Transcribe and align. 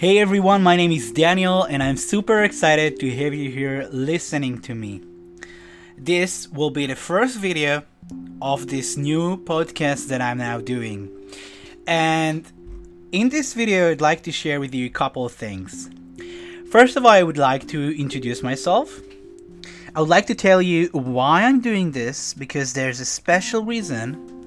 Hey 0.00 0.18
everyone, 0.18 0.62
my 0.62 0.76
name 0.76 0.92
is 0.92 1.12
Daniel, 1.12 1.64
and 1.64 1.82
I'm 1.82 1.98
super 1.98 2.42
excited 2.42 2.98
to 3.00 3.10
have 3.16 3.34
you 3.34 3.50
here 3.50 3.86
listening 3.92 4.62
to 4.62 4.74
me. 4.74 5.02
This 5.98 6.48
will 6.48 6.70
be 6.70 6.86
the 6.86 6.96
first 6.96 7.36
video 7.36 7.82
of 8.40 8.68
this 8.68 8.96
new 8.96 9.36
podcast 9.44 10.08
that 10.08 10.22
I'm 10.22 10.38
now 10.38 10.58
doing. 10.58 11.10
And 11.86 12.50
in 13.12 13.28
this 13.28 13.52
video, 13.52 13.90
I'd 13.90 14.00
like 14.00 14.22
to 14.22 14.32
share 14.32 14.58
with 14.58 14.74
you 14.74 14.86
a 14.86 14.88
couple 14.88 15.26
of 15.26 15.32
things. 15.32 15.90
First 16.70 16.96
of 16.96 17.04
all, 17.04 17.10
I 17.10 17.22
would 17.22 17.36
like 17.36 17.68
to 17.68 17.94
introduce 18.00 18.42
myself. 18.42 19.00
I 19.94 20.00
would 20.00 20.08
like 20.08 20.28
to 20.28 20.34
tell 20.34 20.62
you 20.62 20.88
why 20.92 21.42
I'm 21.42 21.60
doing 21.60 21.92
this 21.92 22.32
because 22.32 22.72
there's 22.72 23.00
a 23.00 23.04
special 23.04 23.66
reason 23.66 24.39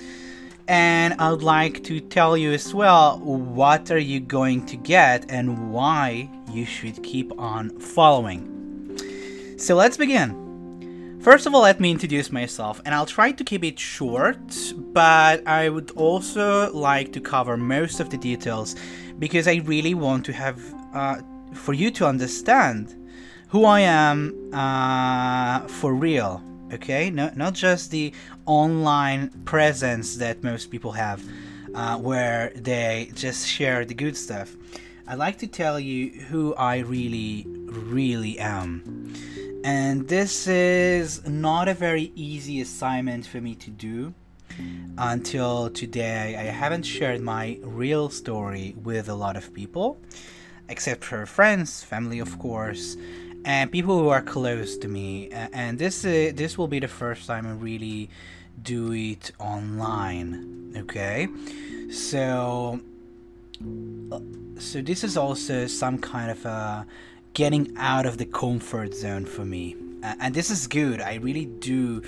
and 0.67 1.13
I 1.19 1.31
would 1.31 1.43
like 1.43 1.83
to 1.85 1.99
tell 1.99 2.37
you 2.37 2.51
as 2.51 2.73
well 2.73 3.19
what 3.19 3.91
are 3.91 3.99
you 3.99 4.19
going 4.19 4.65
to 4.67 4.77
get 4.77 5.29
and 5.29 5.71
why 5.71 6.29
you 6.51 6.65
should 6.65 7.01
keep 7.03 7.37
on 7.39 7.69
following. 7.79 9.57
So 9.57 9.75
let's 9.75 9.97
begin. 9.97 11.19
First 11.21 11.45
of 11.45 11.55
all, 11.55 11.61
let 11.61 11.79
me 11.79 11.89
introduce 11.89 12.33
myself, 12.33 12.81
and 12.83 12.93
I'll 12.93 13.05
try 13.05 13.31
to 13.31 13.43
keep 13.45 13.63
it 13.63 13.79
short, 13.79 14.37
but 14.91 15.47
I 15.47 15.69
would 15.69 15.91
also 15.91 16.69
like 16.73 17.13
to 17.13 17.21
cover 17.21 17.55
most 17.55 18.01
of 18.01 18.09
the 18.09 18.17
details 18.17 18.75
because 19.19 19.47
I 19.47 19.61
really 19.63 19.93
want 19.93 20.25
to 20.25 20.33
have 20.33 20.59
uh, 20.93 21.21
for 21.53 21.73
you 21.73 21.91
to 21.91 22.05
understand 22.05 22.93
who 23.47 23.63
I 23.63 23.81
am 23.81 24.51
uh, 24.53 25.61
for 25.67 25.93
real 25.93 26.43
okay? 26.73 27.09
No, 27.09 27.31
not 27.35 27.53
just 27.53 27.91
the 27.91 28.13
online 28.45 29.29
presence 29.45 30.17
that 30.17 30.43
most 30.43 30.69
people 30.69 30.91
have 30.91 31.23
uh, 31.73 31.97
where 31.97 32.51
they 32.55 33.11
just 33.13 33.47
share 33.47 33.85
the 33.85 33.93
good 33.93 34.17
stuff. 34.17 34.55
I'd 35.07 35.17
like 35.17 35.37
to 35.39 35.47
tell 35.47 35.79
you 35.79 36.21
who 36.29 36.55
i 36.55 36.77
really 36.77 37.45
really 37.47 38.39
am. 38.39 39.13
And 39.65 40.07
this 40.07 40.47
is 40.47 41.25
not 41.27 41.67
a 41.67 41.73
very 41.73 42.11
easy 42.15 42.61
assignment 42.61 43.25
for 43.25 43.41
me 43.41 43.55
to 43.55 43.69
do 43.69 44.13
until 44.97 45.69
today. 45.69 46.35
I 46.37 46.43
haven't 46.43 46.83
shared 46.83 47.21
my 47.21 47.57
real 47.61 48.09
story 48.09 48.75
with 48.83 49.09
a 49.09 49.15
lot 49.15 49.35
of 49.35 49.53
people 49.53 49.97
except 50.69 51.03
for 51.03 51.25
friends 51.25 51.83
family 51.83 52.19
of 52.19 52.39
course 52.39 52.95
and 53.45 53.71
people 53.71 53.97
who 53.99 54.09
are 54.09 54.21
close 54.21 54.77
to 54.77 54.87
me. 54.87 55.29
And 55.31 55.77
this 55.77 56.05
uh, 56.05 56.31
this 56.33 56.57
will 56.57 56.67
be 56.67 56.79
the 56.79 56.87
first 56.87 57.27
time 57.27 57.45
I 57.45 57.51
really 57.51 58.09
do 58.61 58.93
it 58.93 59.31
online. 59.39 60.73
Okay, 60.77 61.27
so 61.91 62.79
uh, 64.11 64.19
so 64.59 64.81
this 64.81 65.03
is 65.03 65.17
also 65.17 65.67
some 65.67 65.97
kind 65.97 66.31
of 66.31 66.45
a 66.45 66.85
getting 67.33 67.73
out 67.77 68.05
of 68.05 68.17
the 68.17 68.25
comfort 68.25 68.93
zone 68.93 69.25
for 69.25 69.45
me, 69.45 69.75
and 70.03 70.33
this 70.33 70.49
is 70.49 70.67
good. 70.67 71.01
I 71.01 71.15
really 71.15 71.45
do. 71.45 72.01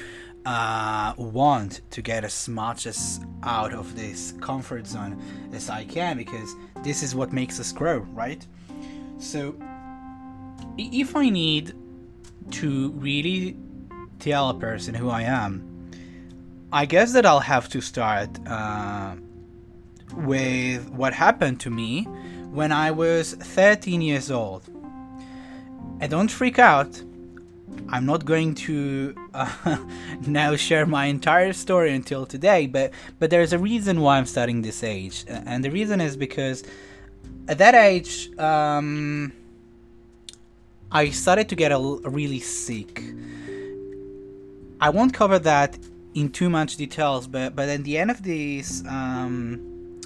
Uh, 0.48 1.12
want 1.18 1.82
to 1.90 2.04
get 2.04 2.24
as 2.24 2.48
much 2.48 2.86
as 2.86 3.20
out 3.42 3.74
of 3.74 3.96
this 3.96 4.36
comfort 4.42 4.86
zone 4.86 5.20
as 5.52 5.72
I 5.72 5.86
can 5.86 6.18
because 6.18 6.56
this 6.84 7.02
is 7.02 7.16
what 7.16 7.34
makes 7.34 7.60
us 7.60 7.72
grow, 7.72 8.02
right? 8.14 8.46
So 9.18 9.56
if 10.78 11.16
I 11.16 11.30
need 11.30 11.74
to 12.52 12.92
really 12.92 13.58
tell 14.20 14.50
a 14.50 14.54
person 14.54 14.94
who 14.94 15.10
I 15.10 15.24
am, 15.24 15.90
I 16.72 16.86
guess 16.86 17.14
that 17.14 17.26
I'll 17.26 17.40
have 17.40 17.70
to 17.70 17.82
start 17.82 18.30
uh, 18.48 19.16
with 20.16 20.90
what 20.90 21.14
happened 21.14 21.60
to 21.62 21.70
me 21.70 22.04
when 22.52 22.72
I 22.72 22.92
was 22.92 23.34
13 23.34 24.02
years 24.02 24.32
old. 24.32 24.64
And 26.00 26.12
don't 26.12 26.30
freak 26.30 26.60
out. 26.60 27.02
I'm 27.90 28.06
not 28.06 28.26
going 28.26 28.56
to 28.56 29.16
uh, 29.34 29.78
now 30.28 30.56
share 30.56 30.86
my 30.86 31.06
entire 31.06 31.54
story 31.54 31.94
until 31.94 32.26
today, 32.26 32.68
but 32.68 32.92
but 33.20 33.30
there's 33.30 33.54
a 33.54 33.60
reason 33.60 34.02
why 34.02 34.18
I'm 34.18 34.26
starting 34.26 34.62
this 34.62 34.84
age, 34.84 35.26
and 35.28 35.64
the 35.64 35.72
reason 35.72 36.02
is 36.02 36.18
because 36.18 36.64
at 37.48 37.58
that 37.60 37.76
age. 37.76 38.38
Um, 38.38 39.34
I 40.92 41.10
started 41.10 41.50
to 41.50 41.56
get 41.56 41.72
a, 41.72 41.78
really 41.78 42.40
sick. 42.40 43.04
I 44.80 44.90
won't 44.90 45.14
cover 45.14 45.40
that 45.40 45.78
in 46.14 46.30
too 46.30 46.50
much 46.50 46.78
details, 46.78 47.28
but 47.28 47.56
but 47.56 47.70
at 47.70 47.84
the 47.84 47.98
end 47.98 48.12
of 48.12 48.24
this 48.24 48.84
um, 48.88 50.02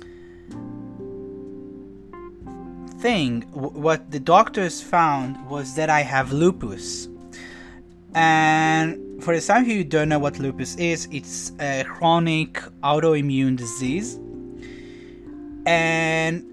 thing, 2.99 3.41
w- 3.53 3.71
what 3.71 4.11
the 4.11 4.19
doctors 4.19 4.81
found 4.81 5.49
was 5.49 5.75
that 5.75 5.89
I 5.89 6.01
have 6.01 6.31
lupus. 6.31 7.07
And 8.15 9.23
for 9.23 9.39
some 9.39 9.61
of 9.61 9.67
you 9.67 9.77
who 9.77 9.83
don't 9.83 10.09
know 10.09 10.19
what 10.19 10.39
lupus 10.39 10.75
is, 10.77 11.07
it's 11.11 11.51
a 11.59 11.83
chronic 11.83 12.53
autoimmune 12.81 13.55
disease. 13.55 14.19
And 15.65 16.45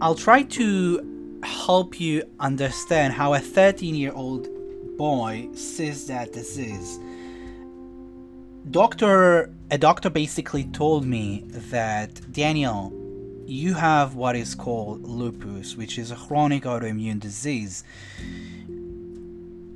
I'll 0.00 0.14
try 0.14 0.42
to 0.42 1.15
help 1.46 2.00
you 2.00 2.22
understand 2.40 3.12
how 3.12 3.34
a 3.34 3.38
13 3.38 3.94
year 3.94 4.12
old 4.12 4.48
boy 4.96 5.48
sees 5.54 6.06
that 6.08 6.32
disease. 6.32 6.98
Doctor, 8.70 9.52
a 9.70 9.78
doctor 9.78 10.10
basically 10.10 10.64
told 10.64 11.06
me 11.06 11.44
that 11.70 12.20
Daniel, 12.32 12.92
you 13.46 13.74
have 13.74 14.16
what 14.16 14.34
is 14.34 14.54
called 14.54 15.02
lupus, 15.04 15.76
which 15.76 15.98
is 15.98 16.10
a 16.10 16.16
chronic 16.16 16.64
autoimmune 16.64 17.20
disease 17.20 17.84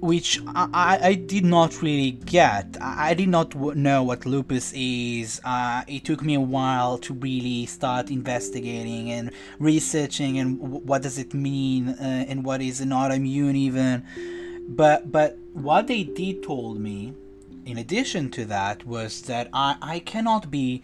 which 0.00 0.40
I, 0.46 0.98
I 1.02 1.14
did 1.14 1.44
not 1.44 1.82
really 1.82 2.12
get. 2.12 2.76
I 2.80 3.12
did 3.14 3.28
not 3.28 3.54
know 3.54 4.02
what 4.02 4.24
lupus 4.24 4.72
is. 4.72 5.40
Uh, 5.44 5.82
it 5.86 6.04
took 6.04 6.22
me 6.22 6.34
a 6.34 6.40
while 6.40 6.96
to 6.98 7.14
really 7.14 7.66
start 7.66 8.10
investigating 8.10 9.10
and 9.10 9.30
researching 9.58 10.38
and 10.38 10.58
what 10.58 11.02
does 11.02 11.18
it 11.18 11.34
mean 11.34 11.90
uh, 11.90 12.24
and 12.28 12.44
what 12.44 12.62
is 12.62 12.80
an 12.80 12.90
autoimmune 12.90 13.54
even. 13.54 14.04
But 14.68 15.12
but 15.12 15.36
what 15.52 15.86
they 15.86 16.04
did 16.04 16.42
told 16.42 16.80
me, 16.80 17.12
in 17.66 17.76
addition 17.76 18.30
to 18.32 18.46
that, 18.46 18.86
was 18.86 19.22
that 19.22 19.48
I, 19.52 19.76
I 19.82 19.98
cannot 19.98 20.50
be 20.50 20.82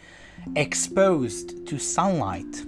exposed 0.54 1.66
to 1.66 1.78
sunlight. 1.78 2.64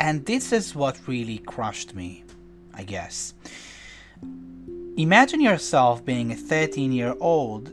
And 0.00 0.24
this 0.24 0.52
is 0.52 0.74
what 0.74 1.06
really 1.06 1.38
crushed 1.38 1.94
me, 1.94 2.24
I 2.74 2.82
guess 2.82 3.34
imagine 5.02 5.40
yourself 5.40 6.04
being 6.04 6.32
a 6.32 6.36
13 6.36 6.92
year 6.92 7.14
old 7.20 7.72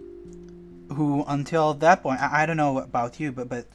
who 0.93 1.23
until 1.27 1.73
that 1.73 2.01
point 2.01 2.21
I, 2.21 2.43
I, 2.43 2.45
don't 2.45 2.57
know 2.57 2.79
about 2.79 3.19
you 3.19 3.31
but 3.31 3.49
but 3.49 3.65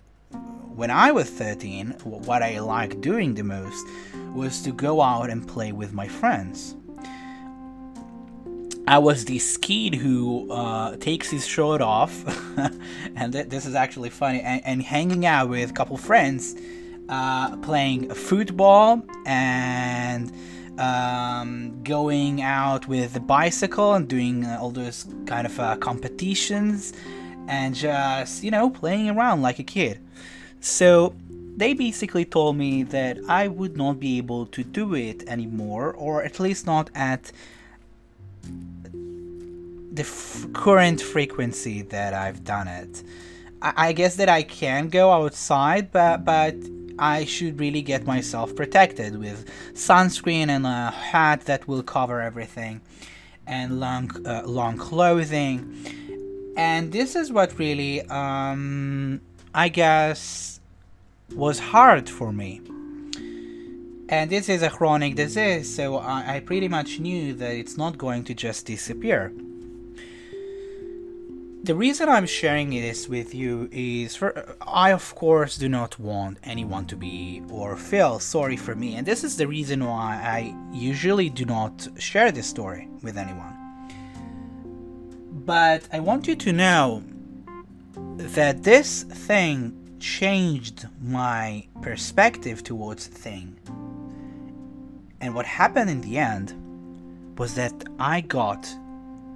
when 0.75 0.91
i 0.91 1.13
was 1.13 1.29
13 1.29 1.91
what 2.03 2.43
i 2.43 2.59
liked 2.59 3.01
doing 3.01 3.35
the 3.35 3.45
most 3.45 3.87
was 4.35 4.63
to 4.63 4.73
go 4.73 5.01
out 5.01 5.31
and 5.31 5.47
play 5.47 5.73
with 5.73 5.93
my 5.93 6.09
friends. 6.09 6.75
I 8.89 8.99
was 8.99 9.25
this 9.25 9.57
kid 9.57 9.95
who 9.95 10.51
uh, 10.51 10.97
takes 10.97 11.31
his 11.31 11.47
shirt 11.47 11.81
off, 11.81 12.25
and 13.17 13.33
th- 13.33 13.49
this 13.49 13.65
is 13.65 13.75
actually 13.75 14.11
funny, 14.11 14.41
and, 14.41 14.61
and, 14.65 14.83
hanging 14.83 15.25
out 15.25 15.49
with 15.49 15.71
a 15.71 15.73
couple 15.73 15.97
friends, 15.97 16.57
uh, 17.09 17.57
playing 17.59 18.13
football 18.13 19.03
and 19.25 20.33
um, 20.79 21.83
going 21.83 22.43
out 22.43 22.89
with 22.89 23.13
the 23.15 23.21
bicycle 23.21 23.95
and 23.95 24.09
doing 24.09 24.45
uh, 24.45 24.59
all 24.61 24.71
those 24.71 25.07
kind 25.27 25.47
of 25.47 25.59
uh, 25.61 25.77
competitions 25.77 26.93
and 27.49 27.75
just, 27.75 28.43
you 28.43 28.51
know, 28.51 28.71
playing 28.71 29.11
around 29.11 29.43
like 29.43 29.59
a 29.59 29.65
kid. 29.65 29.99
So 30.61 31.15
they 31.57 31.75
basically 31.75 32.25
told 32.25 32.57
me 32.57 32.83
that 32.85 33.19
I 33.29 33.49
would 33.49 33.77
not 33.77 34.01
be 34.01 34.19
able 34.19 34.47
to 34.47 34.65
do 34.65 34.95
it 34.95 35.29
anymore, 35.29 35.93
or 35.93 36.23
at 36.23 36.41
least 36.41 36.67
not 36.67 36.89
at 36.95 37.33
the 39.93 40.03
f- 40.03 40.47
current 40.55 41.01
frequency 41.01 41.83
that 41.83 42.15
I've 42.15 42.45
done 42.45 42.69
it. 42.69 43.03
I-, 43.61 43.89
I 43.89 43.93
guess 43.93 44.17
that 44.17 44.29
I 44.29 44.43
can 44.43 44.89
go 44.89 45.13
outside, 45.13 45.93
but 45.93 46.25
but 46.25 46.55
I 46.99 47.25
should 47.25 47.59
really 47.61 47.83
get 47.83 48.07
myself 48.07 48.55
protected 48.55 49.19
with 49.19 49.49
sunscreen 49.75 50.49
and 50.49 50.67
a 50.67 50.91
hat 50.91 51.43
that 51.43 51.67
will 51.69 51.83
cover 51.83 52.21
everything 52.21 52.81
and 53.47 53.81
long 53.81 54.11
uh, 54.27 54.43
long 54.45 54.77
clothing. 54.79 55.57
And 56.57 56.93
this 56.93 57.17
is 57.17 57.33
what 57.33 57.59
really 57.59 58.03
um, 58.03 59.21
I 59.55 59.69
guess 59.69 60.61
was 61.35 61.59
hard 61.59 62.09
for 62.09 62.33
me. 62.33 62.61
And 64.09 64.29
this 64.29 64.51
is 64.51 64.63
a 64.63 64.69
chronic 64.69 65.15
disease 65.15 65.75
so 65.75 65.97
I, 65.97 66.37
I 66.37 66.41
pretty 66.41 66.69
much 66.69 67.01
knew 67.01 67.33
that 67.35 67.55
it's 67.55 67.79
not 67.79 67.97
going 67.97 68.25
to 68.25 68.35
just 68.35 68.67
disappear 68.67 69.33
the 71.63 71.75
reason 71.77 72.09
I'm 72.09 72.27
sharing 72.27 72.71
this 72.71 73.09
with 73.09 73.35
you 73.35 73.69
is 73.71 74.17
for 74.17 74.57
I 74.61 74.91
of 74.91 75.15
course 75.15 75.57
do 75.57 75.69
not 75.69 75.99
want 75.99 76.39
anyone 76.43 76.87
to 76.87 76.97
be 76.97 77.41
or 77.51 77.77
feel 77.77 78.19
sorry 78.19 78.57
for 78.57 78.75
me 78.75 78.97
and 78.97 79.07
this 79.07 79.23
is 79.23 79.37
the 79.37 79.47
reason 79.47 79.85
why 79.85 80.15
I 80.17 80.57
usually 80.73 81.29
do 81.29 81.45
not 81.45 81.87
share 81.99 82.33
this 82.33 82.49
story 82.49 82.89
with 83.03 83.17
anyone. 83.17 83.57
But 85.45 85.89
I 85.93 86.01
want 86.01 86.27
you 86.27 86.35
to 86.37 86.53
know 86.53 87.05
that 88.17 88.65
this 88.65 89.05
thing 89.05 89.97
changed 90.01 90.89
my 91.01 91.67
perspective 91.81 92.65
towards 92.65 93.07
the 93.07 93.15
thing. 93.15 93.57
And 95.21 95.33
what 95.35 95.47
happened 95.47 95.91
in 95.91 96.01
the 96.01 96.19
end 96.19 96.55
was 97.39 97.55
that 97.55 97.73
I 98.01 98.21
got 98.21 98.69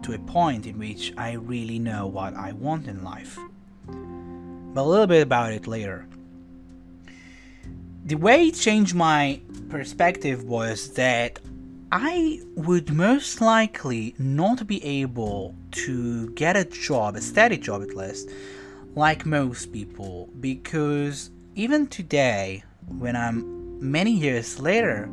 to 0.06 0.12
a 0.12 0.18
point 0.20 0.66
in 0.66 0.78
which 0.78 1.12
I 1.18 1.32
really 1.32 1.80
know 1.80 2.06
what 2.06 2.34
I 2.34 2.52
want 2.52 2.86
in 2.86 3.02
life. 3.02 3.36
But 3.86 4.82
a 4.82 4.84
little 4.84 5.08
bit 5.08 5.22
about 5.22 5.52
it 5.52 5.66
later. 5.66 6.06
The 8.04 8.14
way 8.14 8.46
it 8.46 8.54
changed 8.54 8.94
my 8.94 9.40
perspective 9.68 10.44
was 10.44 10.92
that 10.94 11.40
I 11.90 12.40
would 12.54 12.92
most 12.92 13.40
likely 13.40 14.14
not 14.16 14.68
be 14.68 14.84
able 14.84 15.56
to 15.72 16.30
get 16.30 16.56
a 16.56 16.64
job, 16.64 17.16
a 17.16 17.20
steady 17.20 17.58
job 17.58 17.82
at 17.82 17.96
least, 17.96 18.30
like 18.94 19.26
most 19.26 19.72
people, 19.72 20.28
because 20.38 21.30
even 21.56 21.88
today, 21.88 22.62
when 22.86 23.16
I'm 23.16 23.80
many 23.80 24.12
years 24.12 24.60
later, 24.60 25.10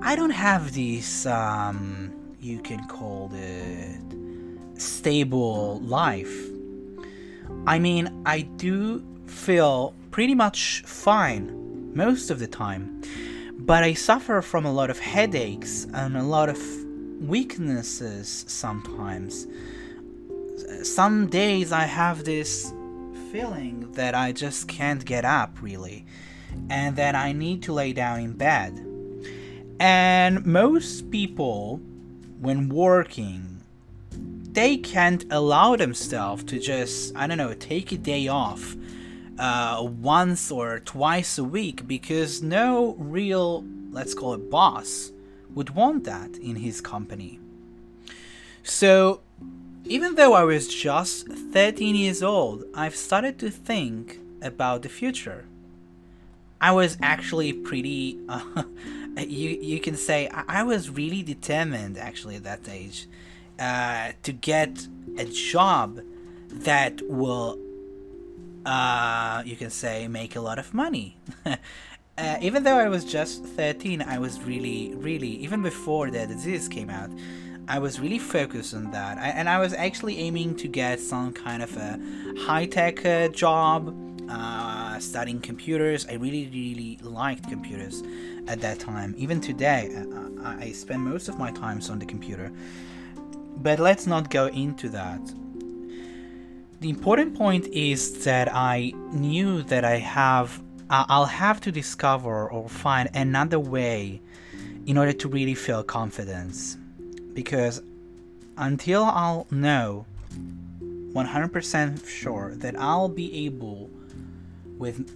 I 0.00 0.16
don't 0.16 0.30
have 0.30 0.72
this 0.74 1.26
um, 1.26 2.09
you 2.40 2.58
can 2.60 2.86
call 2.86 3.30
it 3.34 4.80
stable 4.80 5.80
life. 5.80 6.34
I 7.66 7.78
mean, 7.78 8.22
I 8.24 8.42
do 8.42 9.04
feel 9.26 9.94
pretty 10.10 10.34
much 10.34 10.82
fine 10.86 11.94
most 11.94 12.30
of 12.30 12.38
the 12.38 12.46
time, 12.46 13.02
but 13.58 13.84
I 13.84 13.92
suffer 13.92 14.40
from 14.40 14.64
a 14.64 14.72
lot 14.72 14.88
of 14.88 14.98
headaches 14.98 15.86
and 15.92 16.16
a 16.16 16.22
lot 16.22 16.48
of 16.48 16.58
weaknesses 17.20 18.44
sometimes. 18.48 19.46
Some 20.82 21.26
days 21.26 21.72
I 21.72 21.82
have 21.82 22.24
this 22.24 22.72
feeling 23.30 23.92
that 23.92 24.14
I 24.14 24.32
just 24.32 24.66
can't 24.66 25.04
get 25.04 25.24
up 25.26 25.60
really, 25.60 26.06
and 26.70 26.96
that 26.96 27.14
I 27.14 27.32
need 27.32 27.62
to 27.64 27.72
lay 27.74 27.92
down 27.92 28.20
in 28.20 28.32
bed. 28.32 28.86
And 29.78 30.44
most 30.46 31.10
people 31.10 31.80
when 32.40 32.68
working, 32.70 33.60
they 34.52 34.76
can't 34.76 35.24
allow 35.30 35.76
themselves 35.76 36.42
to 36.44 36.58
just, 36.58 37.14
I 37.14 37.26
don't 37.26 37.38
know, 37.38 37.52
take 37.54 37.92
a 37.92 37.98
day 37.98 38.28
off 38.28 38.74
uh, 39.38 39.86
once 40.00 40.50
or 40.50 40.80
twice 40.80 41.38
a 41.38 41.44
week 41.44 41.86
because 41.86 42.42
no 42.42 42.94
real, 42.98 43.64
let's 43.90 44.14
call 44.14 44.34
it 44.34 44.50
boss, 44.50 45.12
would 45.54 45.70
want 45.70 46.04
that 46.04 46.36
in 46.38 46.56
his 46.56 46.80
company. 46.80 47.38
So, 48.62 49.20
even 49.84 50.14
though 50.14 50.34
I 50.34 50.44
was 50.44 50.68
just 50.68 51.26
13 51.28 51.94
years 51.94 52.22
old, 52.22 52.64
I've 52.74 52.96
started 52.96 53.38
to 53.40 53.50
think 53.50 54.18
about 54.42 54.82
the 54.82 54.88
future. 54.88 55.44
I 56.60 56.72
was 56.72 56.98
actually 57.00 57.52
pretty 57.52 58.18
uh, 58.28 58.64
you 59.16 59.50
you 59.50 59.80
can 59.80 59.96
say 59.96 60.28
I, 60.32 60.60
I 60.60 60.62
was 60.62 60.90
really 60.90 61.22
determined 61.22 61.98
actually 61.98 62.36
at 62.36 62.44
that 62.44 62.68
age 62.68 63.08
uh, 63.58 64.12
to 64.22 64.32
get 64.32 64.86
a 65.18 65.24
job 65.24 66.00
that 66.50 67.00
will 67.08 67.58
uh, 68.64 69.42
you 69.44 69.56
can 69.56 69.70
say 69.70 70.08
make 70.08 70.36
a 70.36 70.40
lot 70.40 70.58
of 70.58 70.74
money. 70.74 71.16
uh, 71.46 72.36
even 72.40 72.62
though 72.62 72.76
I 72.76 72.88
was 72.88 73.04
just 73.04 73.44
13, 73.44 74.02
I 74.02 74.18
was 74.18 74.40
really, 74.42 74.94
really, 74.94 75.28
even 75.28 75.62
before 75.62 76.10
the 76.10 76.26
disease 76.26 76.68
came 76.68 76.90
out, 76.90 77.10
I 77.68 77.78
was 77.78 78.00
really 78.00 78.18
focused 78.18 78.74
on 78.74 78.90
that. 78.90 79.18
I, 79.18 79.28
and 79.28 79.48
I 79.48 79.58
was 79.58 79.72
actually 79.72 80.18
aiming 80.18 80.56
to 80.56 80.68
get 80.68 81.00
some 81.00 81.32
kind 81.32 81.62
of 81.62 81.76
a 81.76 81.98
high 82.40 82.66
tech 82.66 83.04
uh, 83.06 83.28
job, 83.28 83.94
uh, 84.28 84.89
Uh, 85.00 85.02
studying 85.02 85.40
computers. 85.40 86.06
I 86.08 86.14
really, 86.14 86.48
really 86.52 86.98
liked 87.02 87.48
computers 87.48 88.02
at 88.46 88.60
that 88.60 88.78
time. 88.78 89.14
Even 89.16 89.40
today, 89.40 89.90
uh, 89.96 90.44
I, 90.44 90.64
I 90.64 90.72
spend 90.72 91.02
most 91.02 91.28
of 91.28 91.38
my 91.38 91.50
times 91.50 91.90
on 91.90 91.98
the 91.98 92.06
computer. 92.06 92.52
But 93.56 93.78
let's 93.78 94.06
not 94.06 94.30
go 94.30 94.46
into 94.46 94.88
that. 94.90 95.20
The 96.80 96.88
important 96.88 97.34
point 97.34 97.66
is 97.68 98.24
that 98.24 98.48
I 98.54 98.92
knew 99.12 99.62
that 99.64 99.84
I 99.84 99.96
have 99.96 100.62
I'll 100.92 101.26
have 101.26 101.60
to 101.60 101.70
discover 101.70 102.50
or 102.50 102.68
find 102.68 103.08
another 103.14 103.60
way 103.60 104.20
in 104.86 104.98
order 104.98 105.12
to 105.12 105.28
really 105.28 105.54
feel 105.54 105.84
confidence 105.84 106.76
because 107.32 107.80
until 108.56 109.04
I'll 109.04 109.46
know 109.52 110.04
100% 111.12 112.08
sure 112.08 112.56
that 112.56 112.74
I'll 112.76 113.08
be 113.08 113.46
able 113.46 113.88
with 114.80 115.14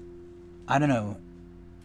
I 0.68 0.78
don't 0.78 0.90
know 0.90 1.16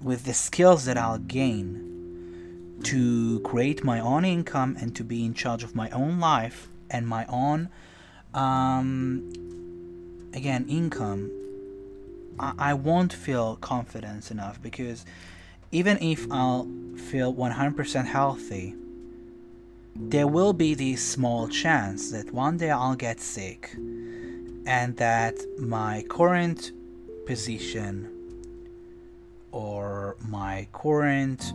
with 0.02 0.26
the 0.26 0.34
skills 0.34 0.86
that 0.86 0.98
I'll 0.98 1.18
gain 1.18 2.80
to 2.84 3.40
create 3.40 3.84
my 3.84 4.00
own 4.00 4.24
income 4.24 4.78
and 4.80 4.96
to 4.96 5.04
be 5.04 5.26
in 5.26 5.34
charge 5.34 5.64
of 5.64 5.76
my 5.76 5.90
own 5.90 6.20
life 6.20 6.70
and 6.90 7.08
my 7.08 7.26
own 7.28 7.70
um, 8.34 9.32
again 10.34 10.66
income 10.70 11.32
I, 12.40 12.54
I 12.60 12.74
won't 12.74 13.12
feel 13.12 13.56
confidence 13.56 14.30
enough 14.30 14.62
because 14.62 15.06
even 15.72 15.98
if 16.02 16.30
I'll 16.32 16.68
feel 17.10 17.34
100% 17.34 18.06
healthy 18.06 18.76
there 19.96 20.28
will 20.28 20.54
be 20.54 20.74
this 20.74 21.06
small 21.06 21.50
chance 21.50 22.12
that 22.12 22.34
one 22.34 22.58
day 22.58 22.70
I'll 22.70 22.96
get 22.96 23.20
sick 23.20 23.72
and 24.66 24.96
that 24.98 25.36
my 25.58 26.06
current 26.10 26.72
position 27.30 28.10
or 29.52 30.18
my 30.28 30.68
current 30.74 31.54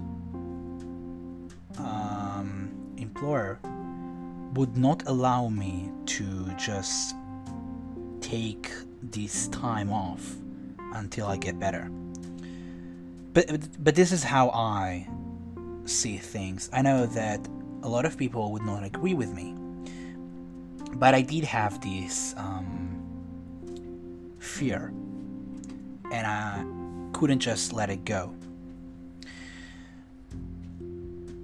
um, 1.79 2.71
employer 2.97 3.59
would 4.55 4.77
not 4.77 5.03
allow 5.07 5.49
me 5.49 5.91
to 6.07 6.49
just 6.57 7.17
take 8.21 8.71
this 9.03 9.49
time 9.49 9.93
off 9.93 10.37
until 10.95 11.27
I 11.27 11.37
get 11.39 11.59
better. 11.59 11.91
But 13.33 13.45
but 13.83 13.97
this 13.97 14.13
is 14.13 14.23
how 14.23 14.51
I 14.51 15.09
see 15.87 16.19
things. 16.19 16.71
I 16.73 16.83
know 16.83 17.07
that 17.07 17.41
a 17.83 17.89
lot 17.89 18.05
of 18.05 18.17
people 18.17 18.53
would 18.53 18.63
not 18.63 18.85
agree 18.85 19.15
with 19.15 19.33
me, 19.35 19.57
but 20.95 21.17
I 21.17 21.23
did 21.23 21.43
have 21.43 21.81
this 21.81 22.33
um, 22.37 23.03
fear, 24.39 24.93
and 26.15 26.27
I 26.29 26.65
couldn't 27.13 27.41
just 27.41 27.73
let 27.73 27.91
it 27.91 28.05
go. 28.05 28.33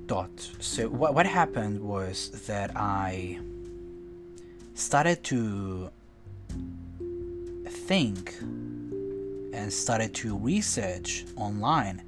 Dot. 0.07 0.31
So 0.61 0.89
what 0.89 1.15
what 1.15 1.27
happened 1.27 1.81
was 1.81 2.31
that 2.47 2.71
I 2.77 3.41
started 4.75 5.25
to 5.25 5.91
think 7.67 8.37
and 9.53 9.73
started 9.73 10.15
to 10.15 10.37
research 10.37 11.25
online 11.37 12.03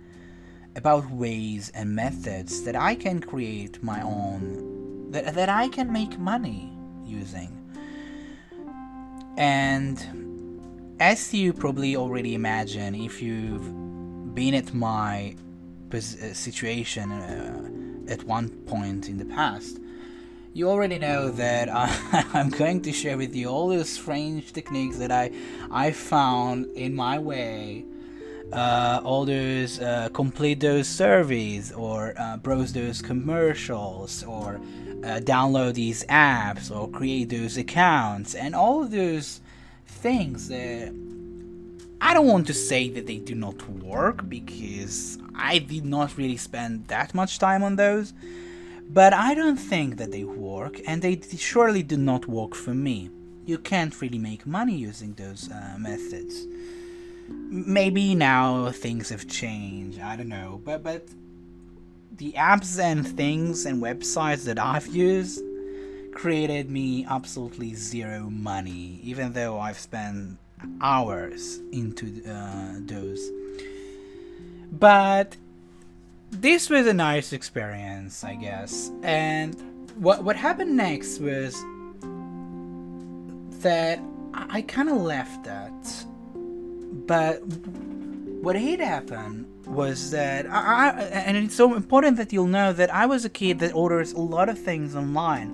about 0.77 1.11
ways 1.11 1.71
and 1.75 1.95
methods 1.95 2.63
that 2.63 2.77
I 2.77 2.95
can 2.95 3.21
create 3.21 3.83
my 3.83 4.01
own 4.03 5.11
that, 5.11 5.35
that 5.35 5.49
I 5.49 5.69
can 5.69 5.93
make 5.93 6.17
money 6.19 6.73
using. 7.05 7.51
And 9.37 10.22
as 11.03 11.35
you 11.35 11.53
probably 11.53 11.97
already 11.97 12.33
imagine, 12.33 12.95
if 12.95 13.21
you've 13.21 13.67
been 14.37 14.55
at 14.55 14.73
my 14.73 15.35
uh, 15.93 15.99
situation 15.99 17.11
uh, 17.11 17.69
at 18.09 18.23
one 18.23 18.49
point 18.67 19.09
in 19.09 19.19
the 19.19 19.25
past, 19.25 19.81
you 20.55 20.69
already 20.71 21.01
know 21.01 21.29
that 21.31 21.69
I'm 22.35 22.51
going 22.51 22.83
to 22.83 22.93
share 22.93 23.17
with 23.17 23.35
you 23.35 23.49
all 23.49 23.69
those 23.71 23.91
strange 23.91 24.53
techniques 24.53 24.99
that 24.99 25.11
I 25.11 25.33
I 25.73 25.91
found 25.91 26.67
in 26.77 26.95
my 26.95 27.19
way. 27.19 27.85
Uh, 28.53 29.01
all 29.03 29.25
those 29.25 29.81
uh, 29.81 30.09
complete 30.13 30.61
those 30.61 30.87
surveys 30.87 31.73
or 31.73 32.15
uh, 32.17 32.37
browse 32.37 32.73
those 32.73 33.03
commercials 33.03 34.23
or 34.23 34.61
uh, 35.03 35.19
download 35.19 35.75
these 35.75 36.05
apps 36.05 36.71
or 36.71 36.89
create 36.89 37.29
those 37.29 37.57
accounts 37.57 38.37
and 38.37 38.55
all 38.55 38.85
of 38.85 38.93
those 38.93 39.41
things 39.87 40.51
I 42.01 42.15
don't 42.15 42.27
want 42.27 42.47
to 42.49 42.55
say 42.55 42.89
that 42.91 43.07
they 43.07 43.19
do 43.19 43.35
not 43.35 43.69
work 43.69 44.29
because 44.29 45.19
I 45.35 45.59
did 45.59 45.85
not 45.85 46.17
really 46.19 46.37
spend 46.37 46.89
that 46.89 47.15
much 47.15 47.39
time 47.39 47.63
on 47.63 47.77
those, 47.77 48.13
but 48.91 49.13
I 49.13 49.35
don't 49.35 49.57
think 49.57 49.99
that 49.99 50.11
they 50.11 50.25
work 50.25 50.81
and 50.87 51.01
they 51.01 51.21
surely 51.37 51.83
do 51.83 51.97
not 51.97 52.27
work 52.27 52.55
for 52.55 52.75
me 52.75 53.11
you 53.45 53.59
can't 53.59 54.01
really 54.01 54.19
make 54.19 54.47
money 54.47 54.75
using 54.75 55.15
those 55.15 55.51
uh, 55.51 55.77
methods. 55.79 56.47
Maybe 57.29 58.15
now 58.15 58.71
things 58.71 59.09
have 59.09 59.29
changed. 59.29 60.01
I 60.01 60.17
don't 60.17 60.29
know, 60.29 60.61
but 60.65 60.83
but 60.83 61.09
the 62.17 62.33
apps 62.33 62.79
and 62.79 63.07
things 63.07 63.67
and 63.67 63.83
websites 63.83 64.45
that 64.45 64.59
I've 64.59 64.87
used 64.89 65.43
created 66.13 66.71
me 66.71 67.07
absolutely 67.09 67.75
zero 67.75 68.29
money, 68.31 69.01
even 69.03 69.33
though 69.33 69.59
I've 69.59 69.79
spent 69.79 70.39
hours 70.81 71.61
into 71.73 72.23
uh, 72.29 72.75
those. 72.81 73.31
But 74.71 75.37
this 76.31 76.71
was 76.71 76.87
a 76.87 76.95
nice 76.95 77.33
experience, 77.33 78.25
I 78.25 78.35
guess. 78.35 78.91
And 79.03 79.55
what 79.97 80.25
what 80.25 80.37
happened 80.37 80.77
next 80.77 81.19
was 81.21 81.55
that 83.63 84.01
I, 84.35 84.63
kind 84.63 84.89
of 84.89 84.97
left 84.97 85.45
that, 85.45 86.07
but 87.07 87.43
what 88.43 88.55
did 88.55 88.81
happen 88.81 89.47
was 89.67 90.11
that 90.11 90.47
I, 90.47 90.89
I, 90.89 90.91
and 91.03 91.37
it's 91.37 91.55
so 91.55 91.75
important 91.75 92.17
that 92.17 92.33
you'll 92.33 92.47
know 92.47 92.73
that 92.73 92.93
I 92.93 93.07
was 93.07 93.25
a 93.25 93.31
kid 93.31 93.59
that 93.61 93.75
orders 93.75 94.13
a 94.13 94.21
lot 94.21 94.49
of 94.49 94.59
things 94.59 94.97
online. 94.97 95.51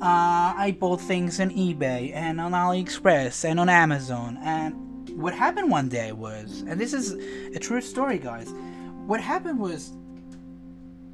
Uh, 0.00 0.52
I 0.56 0.76
bought 0.78 1.00
things 1.00 1.40
on 1.40 1.50
eBay 1.50 2.12
and 2.14 2.40
on 2.40 2.52
AliExpress 2.52 3.44
and 3.44 3.58
on 3.60 3.68
Amazon. 3.68 4.38
And 4.42 5.08
what 5.16 5.34
happened 5.34 5.70
one 5.70 5.88
day 5.88 6.12
was, 6.12 6.64
and 6.66 6.80
this 6.80 6.92
is 6.92 7.12
a 7.54 7.58
true 7.58 7.80
story, 7.80 8.18
guys. 8.18 8.52
What 9.06 9.20
happened 9.20 9.60
was 9.60 9.92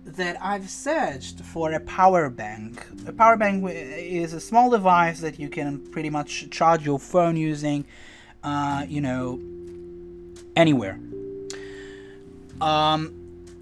that 0.05 0.37
I've 0.43 0.69
searched 0.69 1.41
for 1.41 1.73
a 1.73 1.81
power 1.81 2.31
bank. 2.31 2.85
A 3.07 3.13
power 3.13 3.37
bank 3.37 3.65
is 3.71 4.33
a 4.33 4.41
small 4.41 4.71
device 4.71 5.21
that 5.21 5.39
you 5.39 5.49
can 5.49 5.79
pretty 5.93 6.11
much 6.11 6.49
charge 6.51 6.85
your 6.85 6.99
phone 6.99 7.37
using, 7.37 7.85
uh, 8.43 8.87
you 8.89 9.01
know, 9.01 9.41
anywhere. 10.57 10.99
Um, 12.61 13.15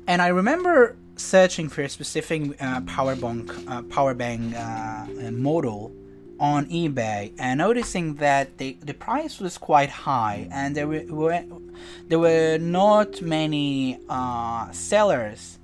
and 0.06 0.22
I 0.22 0.28
remember 0.28 0.96
searching 1.18 1.68
for 1.68 1.82
a 1.82 1.88
specific 1.88 2.60
uh, 2.60 2.80
power 2.82 3.16
bank, 3.16 3.52
uh, 3.68 3.82
power 3.82 4.14
bank 4.14 4.54
uh, 4.56 5.06
model 5.32 5.92
on 6.40 6.66
eBay 6.66 7.32
and 7.38 7.58
noticing 7.58 8.14
that 8.14 8.58
the, 8.58 8.76
the 8.80 8.94
price 8.94 9.40
was 9.40 9.58
quite 9.58 9.90
high 9.90 10.48
and 10.52 10.76
there 10.76 10.86
were, 10.86 11.42
there 12.06 12.18
were 12.18 12.58
not 12.58 13.20
many 13.20 13.98
uh, 14.08 14.70
sellers 14.70 15.58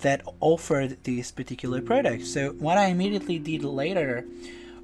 that 0.00 0.22
offered 0.40 0.96
this 1.04 1.30
particular 1.30 1.82
product. 1.82 2.24
So 2.26 2.50
what 2.52 2.78
I 2.78 2.86
immediately 2.86 3.38
did 3.38 3.64
later 3.64 4.24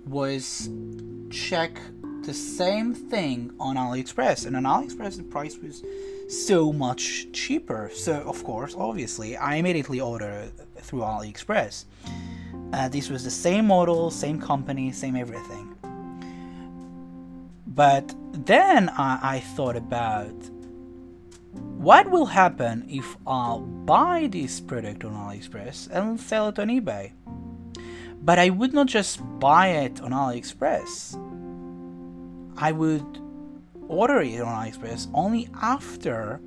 was 0.07 0.69
check 1.31 1.81
the 2.23 2.35
same 2.35 2.95
thing 2.95 3.53
on 3.61 3.77
AliExpress, 3.77 4.47
and 4.47 4.57
on 4.57 4.65
AliExpress 4.65 5.17
the 5.17 5.23
price 5.23 5.59
was 5.59 5.83
so 6.28 6.73
much 6.73 7.33
cheaper. 7.33 7.90
So 7.93 8.14
of 8.14 8.43
course, 8.45 8.75
obviously, 8.76 9.37
I 9.37 9.57
immediately 9.57 10.00
ordered 10.00 10.52
through 10.78 11.00
AliExpress. 11.00 11.85
Uh, 12.73 12.88
this 12.88 13.09
was 13.09 13.25
the 13.25 13.31
same 13.31 13.66
model, 13.66 14.11
same 14.11 14.40
company, 14.40 14.90
same 14.93 15.16
everything. 15.16 15.75
But 17.66 18.14
then 18.33 18.88
I, 18.90 19.19
I 19.23 19.40
thought 19.40 19.76
about 19.76 20.35
what 21.85 22.11
will 22.11 22.26
happen 22.26 22.87
if 22.88 23.16
I'll 23.26 23.61
buy 23.61 24.28
this 24.31 24.61
product 24.61 25.04
on 25.04 25.12
AliExpress 25.12 25.90
and 25.90 26.19
sell 26.19 26.49
it 26.49 26.59
on 26.59 26.69
eBay? 26.69 27.12
But 28.23 28.38
I 28.38 28.50
would 28.50 28.73
not 28.73 28.87
just 28.87 29.21
buy 29.38 29.69
it 29.69 30.00
on 30.00 30.12
AliExpress. 30.12 31.21
I 32.57 32.73
would 32.73 33.21
order 33.88 34.21
it 34.21 34.41
on 34.41 34.67
AliExpress 34.67 35.09
only 35.14 35.49
after 35.61 36.41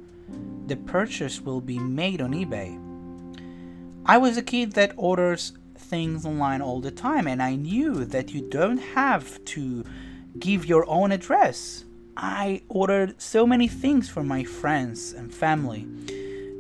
the 0.68 0.76
purchase 0.76 1.42
will 1.42 1.62
be 1.62 1.80
made 1.80 2.22
on 2.22 2.34
eBay. 2.34 2.84
I 4.06 4.18
was 4.18 4.38
a 4.38 4.42
kid 4.42 4.74
that 4.74 4.94
orders 4.96 5.54
things 5.76 6.26
online 6.26 6.62
all 6.62 6.82
the 6.82 6.92
time 6.92 7.28
and 7.28 7.42
I 7.42 7.56
knew 7.56 8.06
that 8.06 8.34
you 8.34 8.42
don't 8.50 8.80
have 8.80 9.44
to 9.46 9.86
give 10.40 10.66
your 10.66 10.88
own 10.90 11.12
address 11.12 11.86
I 12.20 12.64
ordered 12.68 13.22
so 13.22 13.46
many 13.46 13.68
things 13.68 14.10
for 14.10 14.24
my 14.24 14.44
friends 14.44 15.14
and 15.14 15.32
family. 15.32 15.82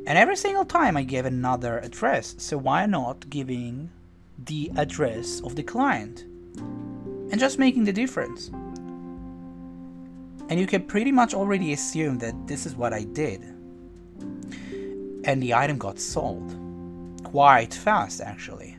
And 0.05 0.15
every 0.15 0.35
single 0.35 0.65
time 0.65 0.95
I 0.95 1.01
gave 1.01 1.25
another 1.25 1.79
address, 1.79 2.35
so 2.37 2.59
why 2.59 2.85
not 2.85 3.27
giving 3.31 3.89
the 4.37 4.71
address 4.77 5.41
of 5.41 5.55
the 5.55 5.63
client? 5.63 6.25
And 6.59 7.39
just 7.39 7.57
making 7.57 7.85
the 7.85 7.91
difference. 7.91 8.51
And 10.49 10.59
you 10.59 10.67
can 10.67 10.83
pretty 10.83 11.11
much 11.11 11.33
already 11.33 11.73
assume 11.73 12.19
that 12.19 12.47
this 12.47 12.65
is 12.65 12.75
what 12.75 12.93
I 12.93 13.03
did. 13.03 13.41
And 15.23 15.43
the 15.43 15.53
item 15.53 15.77
got 15.77 15.99
sold. 15.99 16.55
Quite 17.23 17.73
fast, 17.73 18.21
actually. 18.21 18.77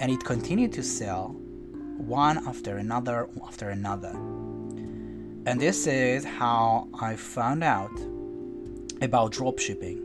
And 0.00 0.10
it 0.10 0.24
continued 0.24 0.72
to 0.74 0.82
sell 0.82 1.36
one 1.98 2.38
after 2.46 2.76
another 2.76 3.28
after 3.46 3.70
another. 3.70 4.12
And 5.46 5.60
this 5.60 5.86
is 5.86 6.24
how 6.24 6.88
I 7.00 7.16
found 7.16 7.64
out 7.64 7.92
about 9.02 9.32
dropshipping. 9.32 10.04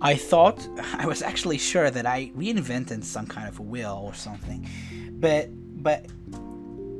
I 0.00 0.14
thought 0.16 0.68
I 0.98 1.06
was 1.06 1.22
actually 1.22 1.58
sure 1.58 1.90
that 1.90 2.06
I 2.06 2.30
reinvented 2.36 3.04
some 3.04 3.26
kind 3.26 3.48
of 3.48 3.58
a 3.58 3.62
wheel 3.62 4.02
or 4.04 4.14
something, 4.14 4.68
but 5.12 5.48
but 5.82 6.06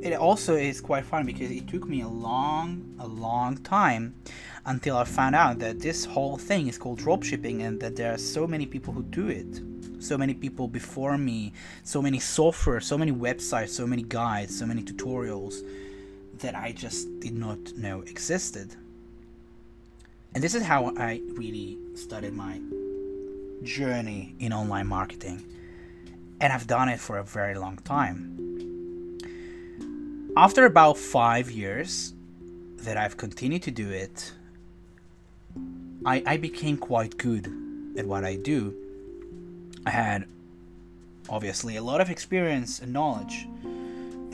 it 0.05 0.13
also 0.13 0.55
is 0.55 0.81
quite 0.81 1.03
fun 1.03 1.25
because 1.25 1.49
it 1.49 1.67
took 1.67 1.87
me 1.87 2.01
a 2.01 2.07
long 2.07 2.95
a 2.99 3.07
long 3.07 3.57
time 3.57 4.13
until 4.65 4.97
I 4.97 5.03
found 5.03 5.35
out 5.35 5.57
that 5.59 5.79
this 5.79 6.05
whole 6.05 6.37
thing 6.37 6.67
is 6.67 6.77
called 6.77 6.99
dropshipping 6.99 7.61
and 7.61 7.79
that 7.79 7.95
there 7.95 8.13
are 8.13 8.17
so 8.17 8.45
many 8.45 8.67
people 8.67 8.93
who 8.93 9.01
do 9.01 9.27
it. 9.27 9.61
So 9.99 10.15
many 10.17 10.35
people 10.35 10.67
before 10.67 11.17
me, 11.17 11.53
so 11.83 12.01
many 12.01 12.19
software, 12.19 12.79
so 12.81 12.97
many 12.97 13.11
websites, 13.11 13.69
so 13.69 13.87
many 13.87 14.03
guides, 14.03 14.57
so 14.57 14.67
many 14.67 14.83
tutorials 14.83 15.61
that 16.39 16.53
I 16.53 16.71
just 16.71 17.19
did 17.19 17.33
not 17.33 17.73
know 17.75 18.01
existed. 18.01 18.75
And 20.35 20.43
this 20.43 20.53
is 20.53 20.61
how 20.61 20.93
I 20.97 21.21
really 21.33 21.79
started 21.95 22.33
my 22.33 22.61
journey 23.63 24.35
in 24.37 24.53
online 24.53 24.85
marketing. 24.85 25.43
And 26.39 26.53
I've 26.53 26.67
done 26.67 26.89
it 26.89 26.99
for 26.99 27.17
a 27.17 27.23
very 27.23 27.55
long 27.55 27.77
time. 27.77 28.54
After 30.37 30.65
about 30.65 30.97
five 30.97 31.49
years 31.49 32.13
that 32.79 32.97
I've 32.97 33.15
continued 33.15 33.63
to 33.63 33.71
do 33.71 33.89
it, 33.89 34.33
I, 36.05 36.21
I 36.25 36.37
became 36.37 36.77
quite 36.77 37.17
good 37.17 37.47
at 37.97 38.05
what 38.05 38.25
I 38.25 38.35
do. 38.35 38.75
I 39.85 39.91
had 39.91 40.27
obviously 41.29 41.77
a 41.77 41.81
lot 41.81 42.01
of 42.01 42.09
experience 42.09 42.79
and 42.79 42.91
knowledge 42.91 43.47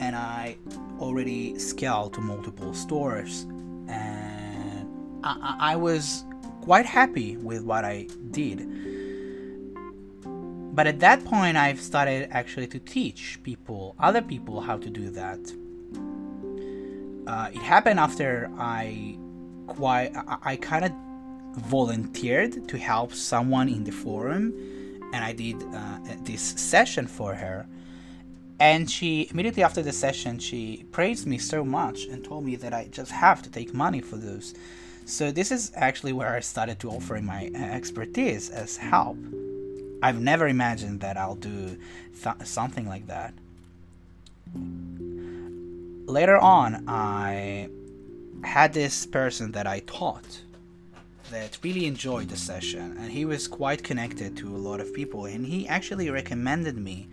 and 0.01 0.15
I 0.15 0.57
already 0.99 1.57
scaled 1.59 2.15
to 2.15 2.21
multiple 2.21 2.73
stores, 2.73 3.43
and 3.87 4.87
I, 5.23 5.57
I 5.59 5.75
was 5.75 6.25
quite 6.61 6.87
happy 6.87 7.37
with 7.37 7.63
what 7.63 7.85
I 7.85 8.07
did. 8.31 8.67
But 10.73 10.87
at 10.87 10.99
that 11.01 11.23
point, 11.23 11.55
I've 11.55 11.79
started 11.79 12.29
actually 12.31 12.65
to 12.67 12.79
teach 12.79 13.39
people, 13.43 13.95
other 13.99 14.23
people, 14.23 14.61
how 14.61 14.77
to 14.77 14.89
do 14.89 15.11
that. 15.11 15.39
Uh, 17.27 17.49
it 17.53 17.61
happened 17.61 17.99
after 17.99 18.49
I 18.57 19.17
quite, 19.67 20.11
I, 20.15 20.37
I 20.43 20.55
kind 20.55 20.85
of 20.85 20.91
volunteered 21.63 22.67
to 22.69 22.77
help 22.77 23.13
someone 23.13 23.69
in 23.69 23.83
the 23.83 23.91
forum, 23.91 24.53
and 25.13 25.23
I 25.23 25.33
did 25.33 25.61
uh, 25.73 25.99
this 26.23 26.41
session 26.41 27.07
for 27.07 27.35
her 27.35 27.67
and 28.61 28.91
she 28.91 29.27
immediately 29.31 29.63
after 29.63 29.81
the 29.81 29.91
session, 29.91 30.37
she 30.37 30.85
praised 30.91 31.25
me 31.25 31.39
so 31.39 31.65
much 31.65 32.05
and 32.05 32.23
told 32.23 32.45
me 32.45 32.55
that 32.57 32.75
I 32.75 32.89
just 32.91 33.09
have 33.09 33.41
to 33.41 33.49
take 33.49 33.73
money 33.73 34.01
for 34.01 34.17
those. 34.17 34.53
So 35.05 35.31
this 35.31 35.51
is 35.51 35.71
actually 35.73 36.13
where 36.13 36.35
I 36.35 36.41
started 36.41 36.79
to 36.81 36.91
offer 36.91 37.19
my 37.23 37.49
uh, 37.55 37.57
expertise 37.57 38.51
as 38.51 38.77
help. 38.77 39.17
I've 40.03 40.21
never 40.21 40.47
imagined 40.47 41.01
that 41.01 41.17
I'll 41.17 41.33
do 41.33 41.75
th- 42.21 42.35
something 42.43 42.87
like 42.87 43.07
that. 43.07 43.33
Later 46.05 46.37
on, 46.37 46.83
I 46.87 47.69
had 48.43 48.73
this 48.73 49.05
person 49.05 49.51
that 49.53 49.67
I 49.67 49.79
taught 49.81 50.41
that 51.29 51.57
really 51.63 51.85
enjoyed 51.85 52.29
the 52.29 52.37
session, 52.37 52.97
and 52.99 53.11
he 53.11 53.23
was 53.23 53.47
quite 53.47 53.83
connected 53.83 54.35
to 54.37 54.55
a 54.55 54.57
lot 54.57 54.79
of 54.79 54.93
people, 54.93 55.25
and 55.25 55.45
he 55.45 55.67
actually 55.67 56.09
recommended 56.09 56.77
me 56.77 57.07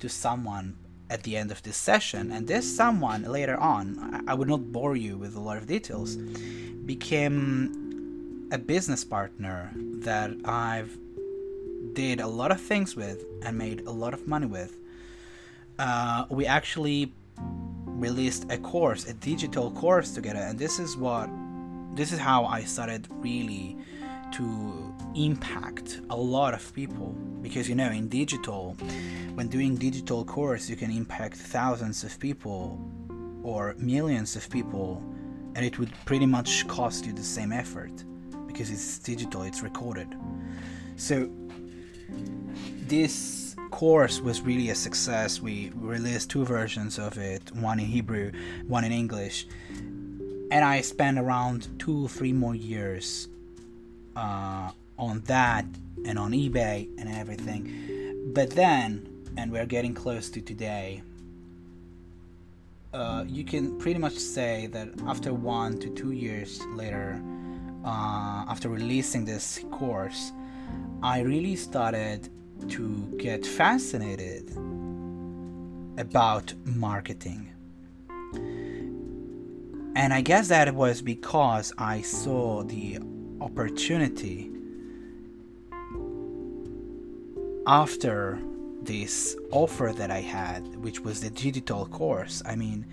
to 0.00 0.08
someone 0.08 0.76
at 1.10 1.22
the 1.22 1.36
end 1.36 1.50
of 1.50 1.62
this 1.62 1.76
session, 1.76 2.30
and 2.32 2.46
this 2.46 2.76
someone 2.76 3.22
later 3.22 3.56
on, 3.56 4.24
I 4.26 4.34
would 4.34 4.48
not 4.48 4.72
bore 4.72 4.96
you 4.96 5.16
with 5.16 5.36
a 5.36 5.40
lot 5.40 5.56
of 5.56 5.66
details, 5.66 6.16
became 6.16 8.48
a 8.52 8.58
business 8.58 9.04
partner 9.04 9.70
that 9.74 10.30
I've 10.44 10.96
did 11.92 12.20
a 12.20 12.26
lot 12.26 12.50
of 12.50 12.60
things 12.60 12.94
with 12.94 13.24
and 13.42 13.58
made 13.58 13.86
a 13.86 13.90
lot 13.90 14.14
of 14.14 14.26
money 14.26 14.46
with. 14.46 14.78
Uh, 15.78 16.24
we 16.30 16.46
actually 16.46 17.12
released 18.00 18.46
a 18.50 18.58
course, 18.58 19.06
a 19.06 19.14
digital 19.14 19.70
course 19.70 20.12
together, 20.12 20.40
and 20.40 20.58
this 20.58 20.78
is 20.78 20.96
what 20.96 21.28
this 21.94 22.12
is 22.12 22.18
how 22.18 22.44
I 22.44 22.62
started 22.62 23.08
really 23.10 23.76
to 24.32 24.94
impact 25.14 26.00
a 26.10 26.16
lot 26.16 26.54
of 26.54 26.72
people. 26.74 27.14
Because 27.42 27.68
you 27.68 27.74
know 27.74 27.90
in 27.90 28.08
digital 28.08 28.76
when 29.34 29.48
doing 29.48 29.76
digital 29.76 30.24
course 30.24 30.68
you 30.68 30.76
can 30.76 30.90
impact 30.90 31.36
thousands 31.36 32.04
of 32.04 32.18
people 32.18 32.78
or 33.42 33.74
millions 33.78 34.36
of 34.36 34.50
people 34.50 35.02
and 35.54 35.64
it 35.64 35.78
would 35.78 35.92
pretty 36.04 36.26
much 36.26 36.66
cost 36.68 37.06
you 37.06 37.12
the 37.12 37.22
same 37.22 37.52
effort 37.52 37.92
because 38.46 38.70
it's 38.70 38.98
digital 38.98 39.42
it's 39.42 39.62
recorded. 39.62 40.14
So 40.96 41.30
this 42.86 43.47
course 43.78 44.20
was 44.20 44.36
really 44.42 44.68
a 44.70 44.74
success 44.74 45.40
we 45.40 45.70
released 45.76 46.28
two 46.30 46.44
versions 46.44 46.98
of 46.98 47.16
it 47.16 47.42
one 47.54 47.78
in 47.78 47.86
hebrew 47.86 48.30
one 48.66 48.84
in 48.88 48.92
english 48.92 49.46
and 50.54 50.62
i 50.64 50.80
spent 50.80 51.16
around 51.18 51.68
two 51.78 52.08
three 52.08 52.32
more 52.32 52.54
years 52.54 53.28
uh, 54.16 54.70
on 54.98 55.20
that 55.26 55.64
and 56.04 56.18
on 56.18 56.32
eBay 56.32 56.88
and 56.98 57.08
everything. 57.08 58.32
But 58.34 58.50
then, 58.50 59.06
and 59.36 59.50
we're 59.52 59.66
getting 59.66 59.94
close 59.94 60.28
to 60.30 60.40
today, 60.40 61.02
uh, 62.92 63.24
you 63.26 63.44
can 63.44 63.78
pretty 63.78 63.98
much 63.98 64.14
say 64.14 64.66
that 64.68 64.88
after 65.06 65.32
one 65.32 65.78
to 65.78 65.90
two 65.90 66.12
years 66.12 66.60
later, 66.74 67.20
uh, 67.84 68.44
after 68.48 68.68
releasing 68.68 69.24
this 69.24 69.64
course, 69.70 70.32
I 71.02 71.20
really 71.20 71.56
started 71.56 72.28
to 72.68 73.14
get 73.18 73.46
fascinated 73.46 74.50
about 75.98 76.54
marketing. 76.64 77.52
And 79.96 80.12
I 80.12 80.20
guess 80.20 80.48
that 80.48 80.74
was 80.74 81.02
because 81.02 81.72
I 81.78 82.02
saw 82.02 82.62
the 82.62 82.98
opportunity 83.40 84.50
after 87.66 88.38
this 88.80 89.36
offer 89.50 89.92
that 89.96 90.10
I 90.10 90.20
had, 90.20 90.76
which 90.76 91.00
was 91.00 91.20
the 91.20 91.30
digital 91.30 91.86
course. 91.86 92.42
I 92.46 92.56
mean, 92.56 92.86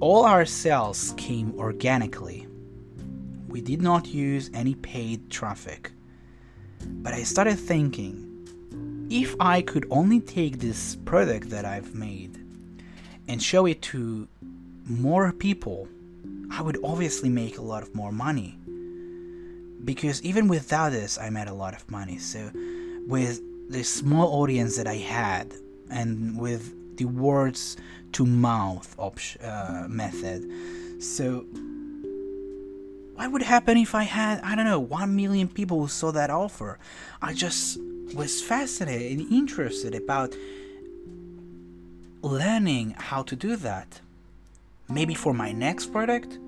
all 0.00 0.24
our 0.24 0.46
sales 0.46 1.14
came 1.16 1.54
organically. 1.58 2.46
We 3.48 3.60
did 3.60 3.82
not 3.82 4.06
use 4.06 4.50
any 4.54 4.74
paid 4.74 5.30
traffic. 5.30 5.92
But 6.80 7.14
I 7.14 7.22
started 7.22 7.58
thinking 7.58 8.26
if 9.10 9.34
I 9.40 9.62
could 9.62 9.86
only 9.90 10.20
take 10.20 10.58
this 10.58 10.96
product 10.96 11.50
that 11.50 11.64
I've 11.64 11.94
made 11.94 12.38
and 13.28 13.42
show 13.42 13.66
it 13.66 13.82
to 13.82 14.28
more 14.86 15.32
people, 15.32 15.88
I 16.50 16.62
would 16.62 16.78
obviously 16.82 17.28
make 17.28 17.58
a 17.58 17.62
lot 17.62 17.82
of 17.82 17.94
more 17.94 18.12
money 18.12 18.58
because 19.84 20.22
even 20.22 20.48
without 20.48 20.92
this, 20.92 21.18
I 21.18 21.30
made 21.30 21.48
a 21.48 21.54
lot 21.54 21.74
of 21.74 21.90
money. 21.90 22.18
So, 22.18 22.50
with 23.06 23.40
the 23.70 23.82
small 23.82 24.42
audience 24.42 24.76
that 24.76 24.86
I 24.86 24.96
had, 24.96 25.54
and 25.90 26.38
with 26.38 26.96
the 26.96 27.06
words 27.06 27.76
to 28.12 28.26
mouth 28.26 28.94
op- 28.98 29.18
uh, 29.42 29.86
method, 29.88 30.50
so 31.02 31.46
what 33.20 33.32
would 33.32 33.42
happen 33.42 33.76
if 33.76 33.94
I 33.94 34.04
had, 34.04 34.40
I 34.40 34.54
don't 34.54 34.64
know, 34.64 34.80
1 34.80 35.14
million 35.14 35.46
people 35.46 35.78
who 35.82 35.88
saw 35.88 36.10
that 36.12 36.30
offer? 36.30 36.78
I 37.20 37.34
just 37.34 37.78
was 38.14 38.40
fascinated 38.42 39.18
and 39.18 39.30
interested 39.30 39.94
about 39.94 40.34
learning 42.22 42.94
how 42.96 43.22
to 43.24 43.36
do 43.36 43.56
that. 43.56 44.00
Maybe 44.88 45.12
for 45.12 45.34
my 45.34 45.52
next 45.52 45.92
product, 45.92 46.38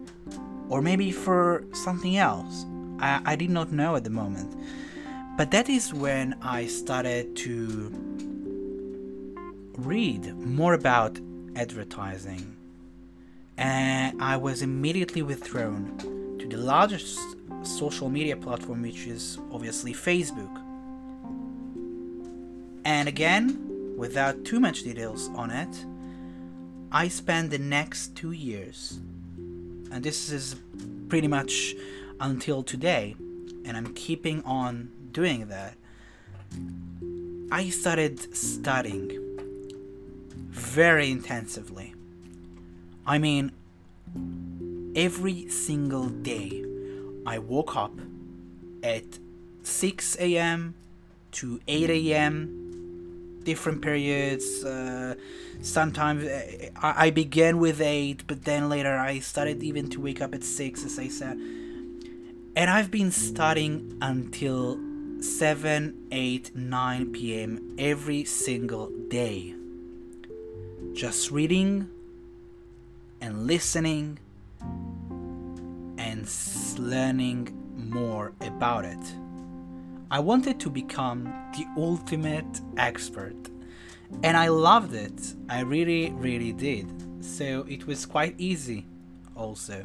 or 0.71 0.81
maybe 0.81 1.13
for 1.13 1.63
something 1.75 2.17
else. 2.17 2.65
I, 3.01 3.21
I 3.27 3.37
did 3.37 3.51
not 3.51 3.71
know 3.71 3.95
at 3.97 4.05
the 4.05 4.11
moment. 4.11 4.57
But 5.37 5.51
that 5.51 5.69
is 5.69 5.93
when 5.93 6.39
I 6.41 6.65
started 6.65 7.37
to 7.37 7.93
read 9.77 10.35
more 10.39 10.73
about 10.73 11.21
advertising. 11.55 12.57
And 13.59 14.23
I 14.23 14.39
was 14.39 14.63
immediately 14.63 15.21
withdrawn 15.21 16.22
to 16.43 16.49
the 16.49 16.57
largest 16.57 17.21
social 17.63 18.09
media 18.09 18.37
platform, 18.37 18.83
which 18.83 19.07
is 19.07 19.39
obviously 19.53 19.95
Facebook. 19.95 20.51
And 22.85 23.09
again, 23.09 23.95
without 23.97 24.45
too 24.45 24.59
much 24.59 24.83
details 24.83 25.29
on 25.37 25.53
it, 25.53 25.87
I 26.91 27.07
spent 27.09 27.51
the 27.51 27.59
next 27.59 28.17
two 28.17 28.33
years, 28.33 28.99
and 29.93 30.03
this 30.03 30.31
is 30.31 30.57
pretty 31.09 31.29
much 31.29 31.77
until 32.21 32.65
today, 32.65 33.15
and 33.65 33.77
I'm 33.77 33.95
keeping 33.95 34.43
on 34.43 34.91
doing 35.13 35.47
that, 35.47 35.77
I 37.53 37.69
started 37.69 38.35
studying 38.37 39.11
very 40.51 41.09
intensively. 41.11 41.95
I 43.07 43.19
mean, 43.19 43.53
every 44.95 45.49
single 45.49 46.09
day 46.09 46.65
I 47.27 47.39
woke 47.39 47.77
up 47.77 47.99
at 48.83 49.05
6 49.63 50.17
a.m. 50.19 50.75
to 51.33 51.61
8 51.69 51.91
a.m. 51.91 53.41
different 53.45 53.83
periods. 53.83 54.65
Uh, 54.65 55.15
sometimes 55.61 56.25
uh, 56.25 56.71
I, 56.77 57.07
I 57.07 57.11
began 57.11 57.59
with 57.59 57.81
8, 57.81 58.27
but 58.27 58.45
then 58.45 58.69
later 58.69 58.99
I 58.99 59.21
started 59.21 59.63
even 59.63 59.89
to 59.91 60.01
wake 60.01 60.21
up 60.21 60.35
at 60.35 60.43
6, 60.43 60.85
as 60.85 60.99
I 60.99 61.09
said 61.09 61.39
and 62.55 62.71
I've 62.71 62.91
been 62.91 63.11
studying 63.11 63.97
until 64.03 64.79
7, 65.21 66.09
8, 66.11 66.55
9 66.55 67.13
p.m. 67.13 67.75
every 67.79 68.25
single 68.25 68.91
day. 69.09 69.55
Just 70.93 71.31
reading 71.31 71.89
and 73.21 73.47
listening 73.47 74.19
and 75.99 76.29
learning 76.79 77.49
more 77.77 78.33
about 78.41 78.85
it. 78.85 79.15
I 80.11 80.21
wanted 80.21 80.61
to 80.61 80.71
become 80.71 81.25
the 81.57 81.67
ultimate 81.77 82.61
expert 82.77 83.37
and 84.23 84.37
I 84.37 84.49
loved 84.49 84.95
it. 84.95 85.35
I 85.49 85.61
really, 85.61 86.11
really 86.11 86.53
did. 86.53 86.87
So 87.25 87.65
it 87.69 87.87
was 87.87 88.05
quite 88.05 88.35
easy 88.39 88.87
also 89.35 89.85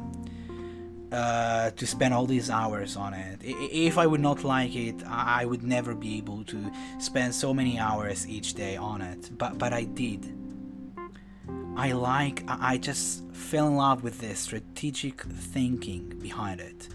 uh, 1.10 1.70
to 1.70 1.86
spend 1.86 2.12
all 2.12 2.26
these 2.26 2.50
hours 2.50 2.96
on 2.96 3.14
it. 3.14 3.40
If 3.42 3.96
I 3.96 4.06
would 4.06 4.20
not 4.20 4.44
like 4.44 4.74
it, 4.76 5.02
I 5.06 5.44
would 5.44 5.62
never 5.62 5.94
be 5.94 6.18
able 6.18 6.44
to 6.44 6.70
spend 6.98 7.34
so 7.34 7.54
many 7.54 7.78
hours 7.78 8.28
each 8.28 8.54
day 8.54 8.76
on 8.76 9.00
it. 9.00 9.30
But 9.38 9.58
but 9.58 9.72
I 9.72 9.84
did. 9.84 10.34
I 11.78 11.92
like. 11.92 12.42
I 12.48 12.76
just 12.76 13.24
fell 13.32 13.68
in 13.68 13.76
love 13.76 14.02
with 14.02 14.20
the 14.20 14.34
strategic 14.34 15.22
thinking 15.22 16.18
behind 16.20 16.60
it, 16.60 16.88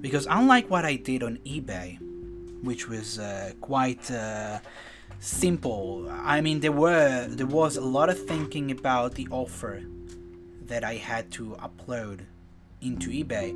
because 0.00 0.26
unlike 0.28 0.68
what 0.70 0.84
I 0.84 0.96
did 0.96 1.22
on 1.22 1.38
eBay, 1.44 1.98
which 2.62 2.88
was 2.88 3.18
uh, 3.18 3.52
quite. 3.60 4.10
Uh, 4.10 4.58
simple 5.20 6.06
i 6.24 6.38
mean 6.42 6.60
there 6.60 6.72
were 6.72 7.26
there 7.30 7.46
was 7.46 7.78
a 7.78 7.80
lot 7.80 8.10
of 8.10 8.26
thinking 8.26 8.70
about 8.70 9.14
the 9.14 9.26
offer 9.30 9.80
that 10.66 10.84
i 10.84 10.96
had 10.96 11.30
to 11.30 11.56
upload 11.62 12.20
into 12.84 13.10
eBay, 13.10 13.50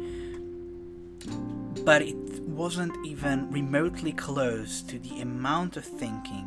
but 1.85 2.03
it 2.03 2.17
wasn't 2.43 2.95
even 3.07 3.51
remotely 3.51 4.13
close 4.13 4.83
to 4.83 4.99
the 4.99 5.21
amount 5.21 5.77
of 5.77 5.85
thinking 5.85 6.47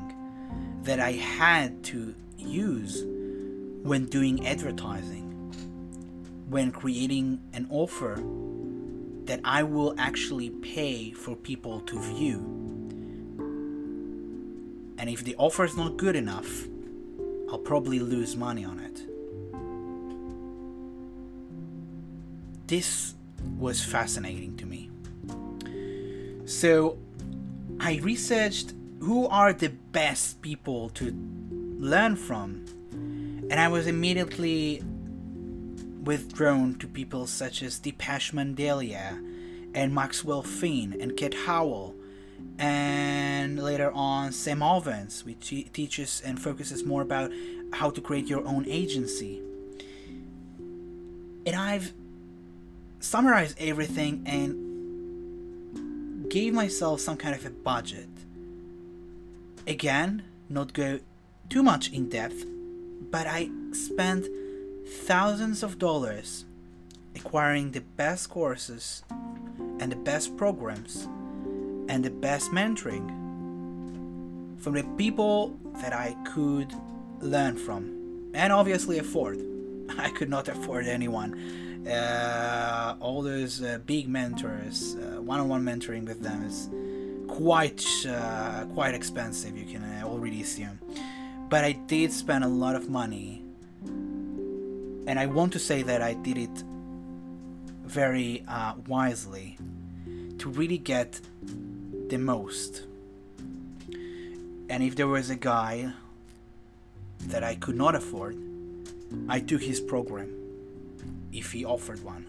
that 0.83 0.99
I 0.99 1.11
had 1.11 1.83
to 1.85 2.15
use 2.37 3.03
when 3.83 4.05
doing 4.05 4.45
advertising, 4.45 5.27
when 6.49 6.71
creating 6.71 7.39
an 7.53 7.67
offer 7.69 8.21
that 9.25 9.39
I 9.43 9.63
will 9.63 9.95
actually 9.97 10.49
pay 10.49 11.11
for 11.11 11.35
people 11.35 11.81
to 11.81 11.99
view. 11.99 12.39
And 14.97 15.09
if 15.09 15.23
the 15.23 15.35
offer 15.37 15.65
is 15.65 15.75
not 15.75 15.97
good 15.97 16.15
enough, 16.15 16.67
I'll 17.49 17.57
probably 17.57 17.99
lose 17.99 18.35
money 18.35 18.63
on 18.63 18.79
it. 18.79 19.01
this 22.71 23.15
was 23.59 23.83
fascinating 23.83 24.55
to 24.55 24.65
me. 24.65 24.89
So 26.45 26.97
I 27.81 27.99
researched 28.01 28.73
who 29.01 29.27
are 29.27 29.51
the 29.51 29.67
best 29.91 30.41
people 30.41 30.87
to 30.91 31.11
learn 31.77 32.15
from, 32.15 32.63
and 33.51 33.59
I 33.59 33.67
was 33.67 33.85
immediately 33.85 34.81
withdrawn 36.05 36.75
to 36.75 36.87
people 36.87 37.27
such 37.27 37.61
as 37.61 37.81
Dipesh 37.81 38.31
Mandalia 38.31 39.21
and 39.75 39.93
Maxwell 39.93 40.41
Finn 40.41 40.95
and 41.01 41.17
Kat 41.17 41.33
Howell 41.33 41.93
and 42.57 43.61
later 43.61 43.91
on 43.91 44.31
Sam 44.31 44.63
Ovens, 44.63 45.25
which 45.25 45.49
teaches 45.73 46.21
and 46.25 46.41
focuses 46.41 46.85
more 46.85 47.01
about 47.01 47.33
how 47.73 47.89
to 47.89 47.99
create 47.99 48.27
your 48.27 48.47
own 48.47 48.65
agency 48.67 49.41
And 51.45 51.55
I've 51.55 51.91
summarized 53.01 53.57
everything 53.59 54.23
and 54.25 56.29
gave 56.29 56.53
myself 56.53 57.01
some 57.01 57.17
kind 57.17 57.35
of 57.35 57.45
a 57.45 57.49
budget. 57.49 58.07
Again, 59.67 60.23
not 60.49 60.71
go 60.71 61.01
too 61.49 61.63
much 61.63 61.91
in 61.91 62.07
depth, 62.07 62.45
but 63.11 63.27
I 63.27 63.49
spent 63.73 64.25
thousands 64.87 65.63
of 65.63 65.77
dollars 65.77 66.45
acquiring 67.15 67.71
the 67.71 67.81
best 67.81 68.29
courses 68.29 69.03
and 69.79 69.91
the 69.91 69.97
best 69.97 70.37
programs 70.37 71.07
and 71.89 72.03
the 72.05 72.09
best 72.09 72.51
mentoring 72.51 73.07
from 74.59 74.73
the 74.75 74.83
people 74.97 75.57
that 75.75 75.93
I 75.93 76.15
could 76.23 76.73
learn 77.19 77.57
from 77.57 78.29
and 78.33 78.53
obviously 78.53 78.99
afford. 78.99 79.39
I 79.97 80.09
could 80.09 80.29
not 80.29 80.47
afford 80.47 80.87
anyone. 80.87 81.87
Uh, 81.87 82.95
all 82.99 83.21
those 83.21 83.61
uh, 83.61 83.79
big 83.85 84.07
mentors, 84.07 84.95
uh, 84.95 85.21
one-on-one 85.21 85.63
mentoring 85.63 86.05
with 86.05 86.21
them 86.21 86.43
is 86.43 86.69
quite 87.27 87.83
uh, 88.07 88.65
quite 88.73 88.93
expensive. 88.93 89.57
You 89.57 89.65
can 89.65 89.83
uh, 89.83 90.03
already 90.05 90.41
assume. 90.41 90.79
But 91.51 91.65
I 91.65 91.73
did 91.73 92.13
spend 92.13 92.45
a 92.45 92.47
lot 92.47 92.77
of 92.77 92.89
money, 92.89 93.43
and 93.83 95.19
I 95.19 95.25
want 95.25 95.51
to 95.51 95.59
say 95.59 95.81
that 95.81 96.01
I 96.01 96.13
did 96.13 96.37
it 96.37 96.63
very 97.83 98.45
uh, 98.47 98.75
wisely 98.87 99.57
to 100.37 100.49
really 100.49 100.77
get 100.77 101.19
the 102.07 102.17
most. 102.17 102.83
And 104.69 104.81
if 104.81 104.95
there 104.95 105.09
was 105.09 105.29
a 105.29 105.35
guy 105.35 105.91
that 107.27 107.43
I 107.43 107.55
could 107.55 107.75
not 107.75 107.95
afford, 107.95 108.37
I 109.27 109.41
took 109.41 109.61
his 109.61 109.81
program 109.81 110.33
if 111.33 111.51
he 111.51 111.65
offered 111.65 112.01
one. 112.01 112.27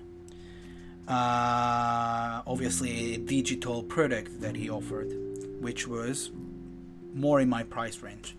Uh, 1.06 2.42
obviously, 2.44 3.14
a 3.14 3.18
digital 3.18 3.84
product 3.84 4.40
that 4.40 4.56
he 4.56 4.68
offered, 4.68 5.12
which 5.60 5.86
was 5.86 6.32
more 7.14 7.40
in 7.40 7.48
my 7.48 7.62
price 7.62 8.02
range. 8.02 8.34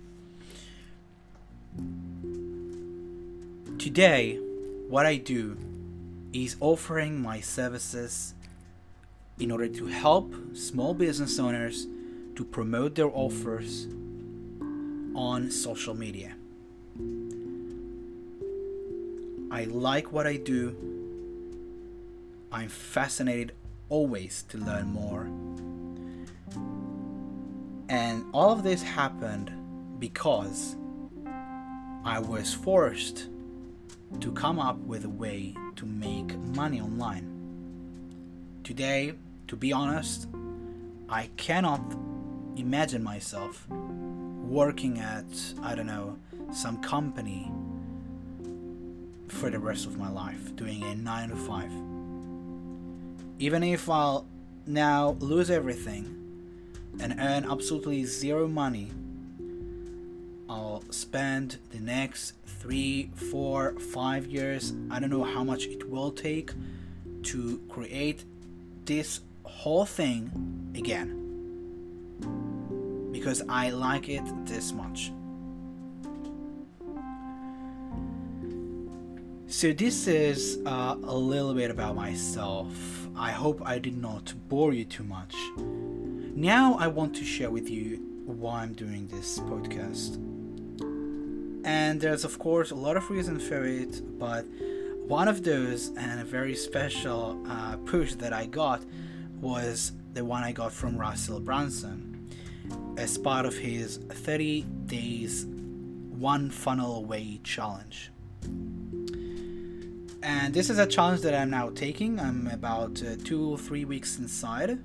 Today, 3.78 4.40
what 4.88 5.06
I 5.06 5.18
do 5.18 5.58
is 6.32 6.56
offering 6.60 7.22
my 7.22 7.40
services 7.42 8.34
in 9.40 9.52
order 9.52 9.68
to 9.68 9.86
help 9.88 10.34
small 10.56 10.94
business 10.94 11.40
owners 11.40 11.88
to 12.36 12.46
promote 12.46 12.96
their 12.96 13.10
offers 13.10 13.88
on 15.16 15.52
social 15.52 15.94
media. 15.94 16.36
I 19.52 19.66
like 19.66 20.12
what 20.12 20.26
I 20.26 20.38
do. 20.38 20.76
I'm 22.52 22.70
fascinated 22.70 23.54
always 23.90 24.44
to 24.50 24.58
learn 24.58 24.88
more. 24.88 25.28
And 27.90 28.26
all 28.34 28.52
of 28.52 28.64
this 28.64 28.82
happened 28.82 29.52
because 30.00 30.76
I 32.06 32.20
was 32.20 32.54
forced 32.54 33.30
to 34.20 34.32
come 34.34 34.60
up 34.60 34.78
with 34.80 35.06
a 35.06 35.10
way 35.10 35.56
to 35.78 35.86
make 35.86 36.38
money 36.38 36.82
online. 36.82 37.30
Today, 38.66 39.14
to 39.48 39.56
be 39.56 39.72
honest, 39.72 40.28
I 41.08 41.30
cannot 41.38 41.80
imagine 42.58 43.04
myself 43.04 43.66
working 43.70 45.00
at, 45.00 45.26
I 45.62 45.76
don't 45.76 45.88
know, 45.88 46.18
some 46.52 46.82
company 46.82 47.50
for 49.30 49.50
the 49.50 49.60
rest 49.60 49.86
of 49.86 49.98
my 49.98 50.10
life, 50.10 50.54
doing 50.58 50.84
a 50.84 50.96
9 50.96 51.30
to 51.30 51.36
5. 51.38 51.72
Even 53.40 53.64
if 53.64 53.90
I'll 53.90 54.28
now 54.66 55.16
lose 55.20 55.50
everything 55.50 56.20
and 57.00 57.16
earn 57.18 57.50
absolutely 57.50 58.04
zero 58.04 58.48
money, 58.50 58.92
I'll 60.50 60.84
spend 60.90 61.58
the 61.72 61.80
next 61.80 62.34
three, 62.46 63.10
four, 63.16 63.80
five 63.80 64.26
years, 64.28 64.74
I 64.90 65.00
don't 65.00 65.10
know 65.10 65.24
how 65.24 65.44
much 65.44 65.66
it 65.66 65.90
will 65.90 66.12
take 66.12 66.52
to 67.24 67.62
create 67.70 68.24
this 68.86 69.22
whole 69.44 69.86
thing 69.86 70.74
again. 70.76 71.20
Because 73.12 73.42
I 73.48 73.70
like 73.70 74.10
it 74.10 74.24
this 74.46 74.74
much. 74.74 75.12
So, 79.48 79.72
this 79.72 80.08
is 80.08 80.60
uh, 80.66 80.96
a 81.04 81.16
little 81.16 81.54
bit 81.54 81.70
about 81.70 81.96
myself. 81.96 82.74
I 83.16 83.32
hope 83.32 83.62
I 83.64 83.78
did 83.78 83.96
not 83.96 84.34
bore 84.50 84.74
you 84.74 84.84
too 84.84 85.04
much. 85.04 85.36
Now, 86.36 86.76
I 86.80 86.88
want 86.88 87.16
to 87.18 87.24
share 87.24 87.52
with 87.52 87.70
you 87.70 87.98
why 88.26 88.64
I'm 88.64 88.74
doing 88.74 89.08
this 89.08 89.38
podcast. 89.40 90.33
And 91.64 92.02
there's, 92.02 92.24
of 92.24 92.40
course, 92.40 92.72
a 92.72 92.76
lot 92.76 92.98
of 92.98 93.10
reasons 93.10 93.48
for 93.48 93.64
it, 93.64 94.20
but 94.20 94.46
one 95.08 95.28
of 95.28 95.44
those 95.44 95.90
and 95.98 96.20
a 96.20 96.26
very 96.26 96.56
special 96.56 97.42
uh, 97.48 97.78
push 97.78 98.16
that 98.16 98.34
I 98.34 98.46
got 98.46 98.82
was 99.42 99.94
the 100.14 100.24
one 100.24 100.44
I 100.44 100.52
got 100.52 100.72
from 100.72 100.98
Russell 100.98 101.40
Brunson 101.40 102.30
as 102.98 103.18
part 103.18 103.46
of 103.46 103.58
his 103.58 103.98
30 103.98 104.62
days 104.86 105.46
one 105.46 106.50
funnel 106.50 106.98
away 106.98 107.40
challenge 107.44 108.12
and 110.24 110.54
this 110.54 110.70
is 110.70 110.80
a 110.80 110.88
challenge 110.88 111.22
that 111.22 111.36
I'm 111.36 111.50
now 111.50 111.70
taking. 111.70 112.20
I'm 112.20 112.48
about 112.48 113.04
uh, 113.04 113.18
two 113.24 113.52
or 113.52 113.58
three 113.58 113.84
weeks 113.84 114.18
inside, 114.18 114.80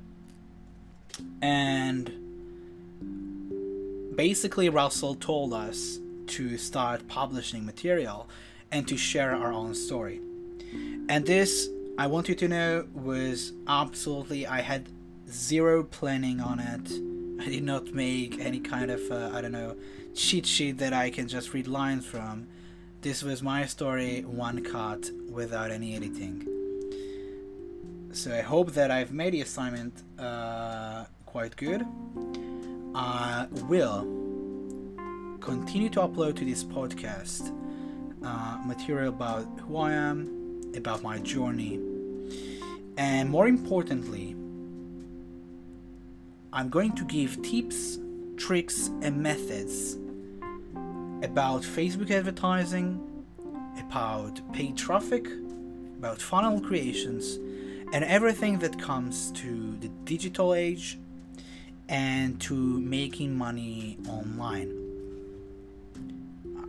and 1.41 2.13
basically, 4.17 4.69
Russell 4.69 5.15
told 5.15 5.55
us 5.55 6.01
to 6.29 6.59
start 6.59 7.09
publishing 7.09 7.65
material 7.65 8.29
and 8.71 8.87
to 8.89 8.97
share 8.97 9.35
our 9.35 9.53
own 9.53 9.75
story. 9.75 10.21
And 11.09 11.27
this, 11.27 11.69
I 11.97 12.07
want 12.07 12.29
you 12.29 12.35
to 12.35 12.49
know, 12.49 12.87
was 12.95 13.53
absolutely, 13.67 14.47
I 14.47 14.61
had 14.61 14.89
zero 15.31 15.83
planning 15.83 16.41
on 16.41 16.61
it. 16.61 16.91
I 17.41 17.49
did 17.49 17.63
not 17.63 17.95
make 17.95 18.39
any 18.41 18.61
kind 18.61 18.91
of, 18.91 19.01
uh, 19.11 19.31
I 19.33 19.41
don't 19.41 19.53
know, 19.53 19.77
cheat 20.15 20.47
sheet 20.47 20.79
that 20.79 20.93
I 20.93 21.11
can 21.11 21.29
just 21.29 21.55
read 21.55 21.67
lines 21.67 22.05
from. 22.05 22.49
This 23.01 23.23
was 23.23 23.43
my 23.43 23.65
story, 23.67 24.23
one 24.23 24.63
cut, 24.65 25.11
without 25.31 25.71
any 25.71 25.95
editing. 25.95 26.47
So 28.13 28.35
I 28.35 28.41
hope 28.41 28.73
that 28.73 28.91
I've 28.91 29.13
made 29.13 29.35
the 29.35 29.43
assignment 29.43 30.03
uh, 30.19 31.05
quite 31.25 31.57
good. 31.57 31.87
I 32.95 33.47
will 33.69 34.18
continue 35.49 35.89
to 35.89 36.01
upload 36.01 36.37
to 36.37 36.45
this 36.45 36.63
podcast 36.63 37.57
uh, 38.23 38.59
material 38.67 39.09
about 39.09 39.47
who 39.61 39.79
I 39.79 39.93
am, 39.95 40.61
about 40.77 41.03
my 41.03 41.19
journey, 41.21 41.81
and 42.99 43.31
more 43.31 43.49
importantly, 43.49 44.37
I'm 46.53 46.69
going 46.69 46.93
to 46.97 47.05
give 47.07 47.41
tips, 47.41 47.99
tricks, 48.37 48.89
and 49.01 49.23
methods 49.23 49.95
about 51.23 51.63
Facebook 51.63 52.11
advertising, 52.11 53.01
about 53.79 54.43
paid 54.53 54.77
traffic, 54.77 55.27
about 55.97 56.21
funnel 56.21 56.61
creations, 56.61 57.37
and 57.95 58.05
everything 58.05 58.59
that 58.59 58.79
comes 58.79 59.33
to 59.33 59.79
the 59.81 59.89
digital 60.05 60.53
age 60.53 60.99
and 61.89 62.39
to 62.43 62.55
making 62.55 63.35
money 63.35 63.97
online. 64.07 64.88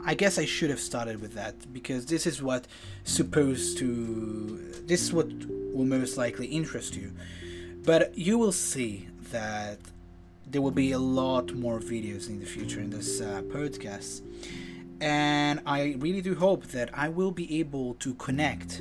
I 0.10 0.16
guess 0.16 0.40
I 0.40 0.46
should 0.46 0.72
have 0.72 0.80
started 0.80 1.22
with 1.22 1.36
that 1.36 1.72
because 1.72 2.08
this 2.08 2.26
is 2.26 2.42
what 2.42 2.66
supposed 3.04 3.78
to 3.78 4.82
this 4.88 5.04
is 5.04 5.14
what 5.14 5.28
will 5.72 5.86
most 5.86 6.18
likely 6.18 6.48
interest 6.48 6.96
you. 6.96 7.12
But 7.86 8.18
you 8.18 8.40
will 8.40 8.52
see 8.52 9.08
that 9.30 9.78
there 10.48 10.64
will 10.64 10.72
be 10.72 10.94
a 10.94 10.98
lot 10.98 11.54
more 11.54 11.80
videos 11.80 12.28
in 12.28 12.40
the 12.40 12.48
future 12.48 12.80
in 12.80 12.90
this 12.90 13.22
uh, 13.22 13.44
podcast. 13.54 14.24
And 15.00 15.62
I 15.68 15.96
really 16.00 16.22
do 16.22 16.34
hope 16.34 16.64
that 16.78 16.90
I 16.92 17.10
will 17.10 17.32
be 17.32 17.60
able 17.60 17.94
to 18.06 18.16
connect 18.16 18.80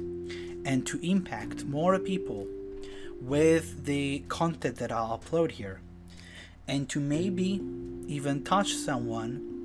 and 0.65 0.87
to 0.87 0.99
impact 1.07 1.67
more 1.67 1.99
people 1.99 2.47
with 3.21 3.85
the 3.85 4.21
content 4.29 4.77
that 4.77 4.91
I'll 4.91 5.19
upload 5.19 5.51
here. 5.51 5.83
And 6.67 6.89
to 6.89 7.01
maybe 7.01 7.61
even 8.07 8.45
touch 8.45 8.73
someone 8.73 9.58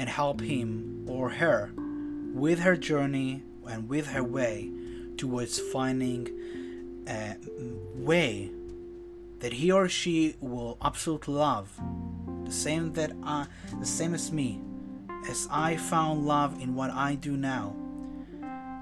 and 0.00 0.08
help 0.08 0.40
him 0.40 1.04
or 1.06 1.28
her 1.28 1.70
with 2.32 2.60
her 2.60 2.74
journey 2.74 3.42
and 3.68 3.86
with 3.86 4.06
her 4.06 4.24
way 4.24 4.70
towards 5.18 5.58
finding 5.58 6.26
a 7.06 7.36
way 7.96 8.50
that 9.40 9.52
he 9.52 9.70
or 9.70 9.90
she 9.90 10.34
will 10.40 10.78
absolutely 10.82 11.34
love 11.34 11.78
the 12.44 12.50
same 12.50 12.94
that 12.94 13.12
I, 13.22 13.46
the 13.78 13.84
same 13.84 14.14
as 14.14 14.32
me 14.32 14.62
as 15.28 15.46
I 15.50 15.76
found 15.76 16.26
love 16.26 16.58
in 16.62 16.74
what 16.74 16.90
I 16.90 17.16
do 17.16 17.36
now 17.36 17.76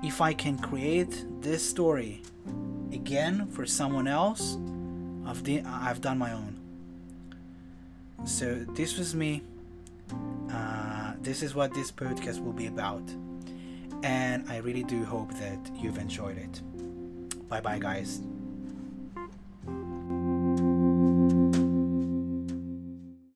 if 0.05 0.21
I 0.21 0.33
can 0.33 0.57
create 0.57 1.25
this 1.41 1.69
story 1.69 2.23
again 2.93 3.49
for 3.49 3.67
someone 3.67 4.07
else, 4.07 4.57
I've, 5.27 5.43
di- 5.43 5.65
I've 5.67 6.01
done 6.01 6.19
my 6.19 6.33
own. 6.33 6.57
So 8.25 8.55
this 8.55 8.97
was 8.97 9.17
me. 9.17 9.43
Uh, 10.51 11.08
this 11.23 11.43
is 11.43 11.55
what 11.55 11.75
this 11.75 11.91
podcast 11.91 12.43
will 12.43 12.53
be 12.53 12.67
about. 12.67 13.03
And 14.03 14.49
I 14.49 14.59
really 14.59 14.85
do 14.85 15.05
hope 15.05 15.33
that 15.35 15.71
you've 15.75 15.99
enjoyed 15.99 16.39
it. 16.39 16.63
Bye 17.49 17.61
bye, 17.61 17.79
guys. 17.79 18.23